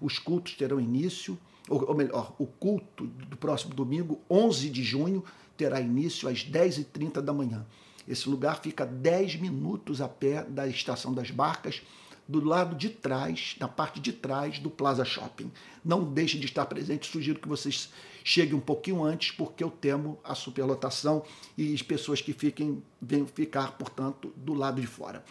Os 0.00 0.18
cultos 0.18 0.54
terão 0.54 0.80
início, 0.80 1.38
ou, 1.68 1.94
melhor, 1.94 2.34
o 2.38 2.46
culto 2.46 3.06
do 3.06 3.36
próximo 3.36 3.74
domingo, 3.74 4.20
11 4.28 4.70
de 4.70 4.82
junho, 4.82 5.24
terá 5.56 5.80
início 5.80 6.28
às 6.28 6.44
10h30 6.44 7.20
da 7.20 7.32
manhã. 7.32 7.64
Esse 8.06 8.28
lugar 8.28 8.60
fica 8.60 8.84
10 8.84 9.36
minutos 9.36 10.00
a 10.00 10.08
pé 10.08 10.44
da 10.44 10.66
Estação 10.66 11.14
das 11.14 11.30
Barcas, 11.30 11.82
do 12.26 12.42
lado 12.42 12.74
de 12.74 12.88
trás, 12.88 13.56
na 13.60 13.68
parte 13.68 14.00
de 14.00 14.12
trás 14.12 14.58
do 14.58 14.70
Plaza 14.70 15.04
Shopping. 15.04 15.50
Não 15.84 16.02
deixe 16.02 16.38
de 16.38 16.46
estar 16.46 16.64
presente, 16.66 17.06
sugiro 17.06 17.38
que 17.38 17.48
vocês 17.48 17.92
cheguem 18.22 18.54
um 18.54 18.60
pouquinho 18.60 19.04
antes, 19.04 19.30
porque 19.30 19.62
eu 19.62 19.70
temo 19.70 20.18
a 20.24 20.34
superlotação 20.34 21.22
e 21.56 21.74
as 21.74 21.82
pessoas 21.82 22.20
que 22.20 22.32
fiquem 22.32 22.82
venham 23.00 23.26
ficar, 23.26 23.72
portanto, 23.72 24.32
do 24.36 24.54
lado 24.54 24.80
de 24.80 24.86
fora. 24.86 25.24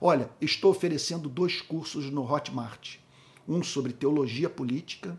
Olha, 0.00 0.30
estou 0.40 0.70
oferecendo 0.70 1.28
dois 1.28 1.60
cursos 1.60 2.10
no 2.10 2.30
Hotmart. 2.30 2.96
Um 3.48 3.62
sobre 3.62 3.92
teologia 3.92 4.50
política, 4.50 5.18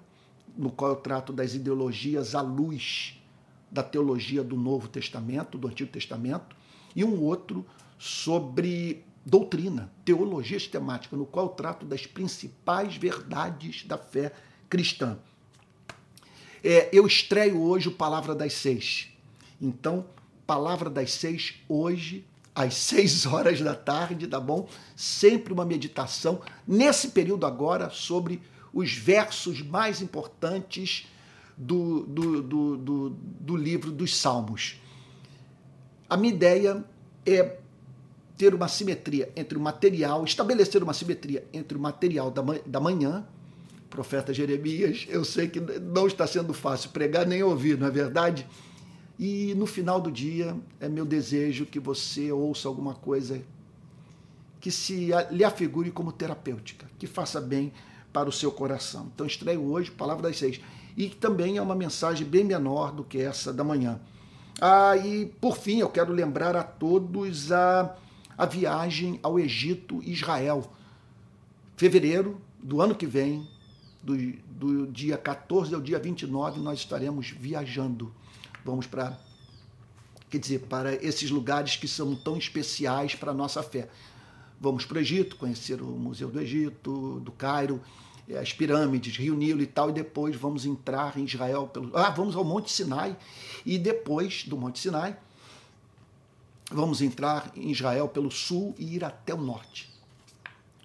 no 0.55 0.71
qual 0.71 0.91
eu 0.91 0.97
trato 0.97 1.33
das 1.33 1.55
ideologias 1.55 2.35
à 2.35 2.41
luz 2.41 3.19
da 3.71 3.83
teologia 3.83 4.43
do 4.43 4.55
Novo 4.55 4.87
Testamento, 4.87 5.57
do 5.57 5.67
Antigo 5.67 5.91
Testamento, 5.91 6.55
e 6.95 7.03
um 7.03 7.21
outro 7.21 7.65
sobre 7.97 9.03
doutrina, 9.25 9.91
teologia 10.03 10.59
sistemática, 10.59 11.15
no 11.15 11.25
qual 11.25 11.49
trato 11.49 11.85
das 11.85 12.05
principais 12.05 12.95
verdades 12.95 13.83
da 13.85 13.97
fé 13.97 14.31
cristã. 14.69 15.17
É, 16.63 16.89
eu 16.91 17.07
estreio 17.07 17.61
hoje 17.61 17.87
o 17.87 17.91
Palavra 17.91 18.35
das 18.35 18.53
Seis. 18.53 19.09
Então, 19.61 20.05
Palavra 20.45 20.89
das 20.89 21.11
Seis, 21.11 21.55
hoje, 21.67 22.25
às 22.53 22.73
seis 22.75 23.25
horas 23.25 23.61
da 23.61 23.75
tarde, 23.75 24.27
tá 24.27 24.39
bom? 24.39 24.67
Sempre 24.95 25.53
uma 25.53 25.65
meditação, 25.65 26.41
nesse 26.67 27.09
período 27.09 27.45
agora, 27.45 27.89
sobre 27.89 28.41
os 28.73 28.93
versos 28.93 29.61
mais 29.61 30.01
importantes 30.01 31.07
do, 31.57 32.05
do, 32.05 32.41
do, 32.41 32.77
do, 32.77 33.09
do 33.09 33.55
livro 33.55 33.91
dos 33.91 34.15
Salmos. 34.15 34.79
A 36.09 36.15
minha 36.15 36.33
ideia 36.33 36.83
é 37.25 37.57
ter 38.39 38.55
uma 38.55 38.69
simetria 38.69 39.29
entre 39.35 39.57
o 39.57 39.61
material, 39.61 40.23
estabelecer 40.23 40.81
uma 40.81 40.93
simetria 40.93 41.45
entre 41.51 41.77
o 41.77 41.81
material 41.81 42.31
da, 42.31 42.41
da 42.65 42.79
manhã, 42.79 43.27
profeta 43.89 44.33
Jeremias, 44.33 45.05
eu 45.09 45.25
sei 45.25 45.49
que 45.49 45.59
não 45.59 46.07
está 46.07 46.25
sendo 46.25 46.53
fácil 46.53 46.91
pregar 46.91 47.27
nem 47.27 47.43
ouvir, 47.43 47.77
não 47.77 47.87
é 47.87 47.91
verdade? 47.91 48.47
E 49.19 49.53
no 49.55 49.65
final 49.65 49.99
do 49.99 50.09
dia, 50.09 50.55
é 50.79 50.87
meu 50.87 51.03
desejo 51.03 51.65
que 51.65 51.81
você 51.81 52.31
ouça 52.31 52.69
alguma 52.69 52.93
coisa 52.93 53.41
que 54.61 54.71
se 54.71 55.09
lhe 55.31 55.43
afigure 55.43 55.91
como 55.91 56.13
terapêutica, 56.13 56.89
que 56.97 57.07
faça 57.07 57.41
bem 57.41 57.73
para 58.13 58.29
o 58.29 58.31
seu 58.31 58.53
coração. 58.53 59.11
Então, 59.13 59.27
estreio 59.27 59.69
hoje, 59.69 59.91
Palavra 59.91 60.29
das 60.29 60.37
Seis. 60.37 60.61
E 60.95 61.09
também 61.09 61.57
é 61.57 61.61
uma 61.61 61.75
mensagem 61.75 62.25
bem 62.25 62.45
menor 62.45 62.93
do 62.93 63.03
que 63.03 63.19
essa 63.19 63.51
da 63.51 63.65
manhã. 63.65 63.99
Ah, 64.61 64.95
e 64.95 65.25
por 65.41 65.57
fim, 65.57 65.79
eu 65.79 65.89
quero 65.89 66.13
lembrar 66.13 66.55
a 66.55 66.63
todos 66.63 67.51
a, 67.51 67.95
a 68.39 68.45
viagem 68.45 69.19
ao 69.21 69.37
Egito 69.37 70.01
e 70.01 70.13
Israel. 70.13 70.71
Fevereiro 71.75 72.39
do 72.57 72.81
ano 72.81 72.95
que 72.95 73.05
vem, 73.05 73.45
do, 74.01 74.15
do 74.49 74.87
dia 74.87 75.17
14 75.17 75.75
ao 75.75 75.81
dia 75.81 75.99
29, 75.99 76.61
nós 76.61 76.79
estaremos 76.79 77.31
viajando. 77.31 78.13
Vamos 78.63 78.87
para, 78.87 79.19
quer 80.29 80.37
dizer, 80.37 80.59
para 80.69 80.95
esses 81.05 81.29
lugares 81.29 81.75
que 81.75 81.85
são 81.85 82.15
tão 82.15 82.37
especiais 82.37 83.13
para 83.13 83.31
a 83.31 83.33
nossa 83.33 83.61
fé. 83.61 83.89
Vamos 84.57 84.85
para 84.85 84.99
o 84.99 85.01
Egito, 85.01 85.35
conhecer 85.35 85.81
o 85.81 85.87
Museu 85.87 86.29
do 86.29 86.39
Egito, 86.39 87.19
do 87.19 87.33
Cairo, 87.33 87.81
é, 88.29 88.37
as 88.37 88.53
pirâmides, 88.53 89.17
Rio 89.17 89.35
Nilo 89.35 89.61
e 89.61 89.67
tal, 89.67 89.89
e 89.89 89.93
depois 89.93 90.33
vamos 90.37 90.65
entrar 90.65 91.17
em 91.17 91.25
Israel 91.25 91.67
pelo. 91.67 91.95
Ah, 91.97 92.09
vamos 92.09 92.37
ao 92.37 92.45
Monte 92.45 92.71
Sinai, 92.71 93.17
e 93.65 93.77
depois 93.77 94.45
do 94.45 94.55
Monte 94.55 94.79
Sinai, 94.79 95.17
vamos 96.69 97.01
entrar 97.01 97.51
em 97.55 97.71
Israel 97.71 98.07
pelo 98.07 98.29
sul 98.29 98.75
e 98.77 98.95
ir 98.95 99.03
até 99.03 99.33
o 99.33 99.41
norte, 99.41 99.91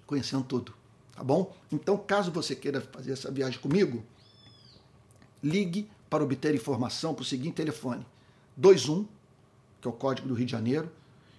conhecendo 0.05 0.43
tudo, 0.43 0.73
tá 1.15 1.23
bom? 1.23 1.55
Então, 1.71 1.97
caso 1.97 2.31
você 2.31 2.55
queira 2.55 2.81
fazer 2.81 3.13
essa 3.13 3.31
viagem 3.31 3.59
comigo, 3.59 4.03
ligue 5.43 5.89
para 6.09 6.23
obter 6.23 6.55
informação 6.55 7.13
para 7.13 7.23
o 7.23 7.25
seguinte 7.25 7.55
telefone: 7.55 8.05
21, 8.57 9.07
que 9.81 9.87
é 9.87 9.89
o 9.89 9.93
código 9.93 10.27
do 10.27 10.33
Rio 10.33 10.45
de 10.45 10.51
Janeiro, 10.51 10.91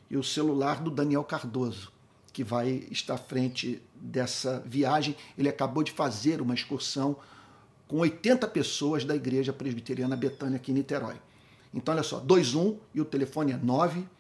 e 0.09 0.16
o 0.16 0.22
celular 0.22 0.80
do 0.80 0.90
Daniel 0.90 1.24
Cardoso, 1.24 1.92
que 2.32 2.44
vai 2.44 2.87
estar 2.90 3.14
à 3.14 3.18
frente 3.18 3.82
dessa 3.94 4.61
viagem. 4.61 5.16
Ele 5.37 5.48
acabou 5.48 5.82
de 5.82 5.90
fazer 5.90 6.40
uma 6.40 6.54
excursão 6.54 7.16
com 7.88 7.98
80 7.98 8.46
pessoas 8.48 9.04
da 9.04 9.16
Igreja 9.16 9.52
Presbiteriana 9.52 10.16
Betânia 10.16 10.56
aqui 10.56 10.70
em 10.70 10.74
Niterói. 10.74 11.16
Então, 11.74 11.94
olha 11.94 12.02
só, 12.02 12.20
21 12.20 12.78
e 12.94 13.00
o 13.00 13.04
telefone 13.04 13.52
é 13.52 13.56
987 13.56 14.15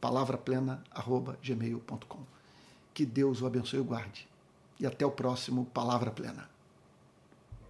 Palavraplena.gmail.com. 0.00 2.20
Que 2.92 3.06
Deus 3.06 3.40
o 3.40 3.46
abençoe 3.46 3.78
e 3.78 3.84
guarde. 3.84 4.26
E 4.80 4.86
até 4.86 5.06
o 5.06 5.12
próximo 5.12 5.64
Palavra 5.66 6.10
Plena. 6.10 6.52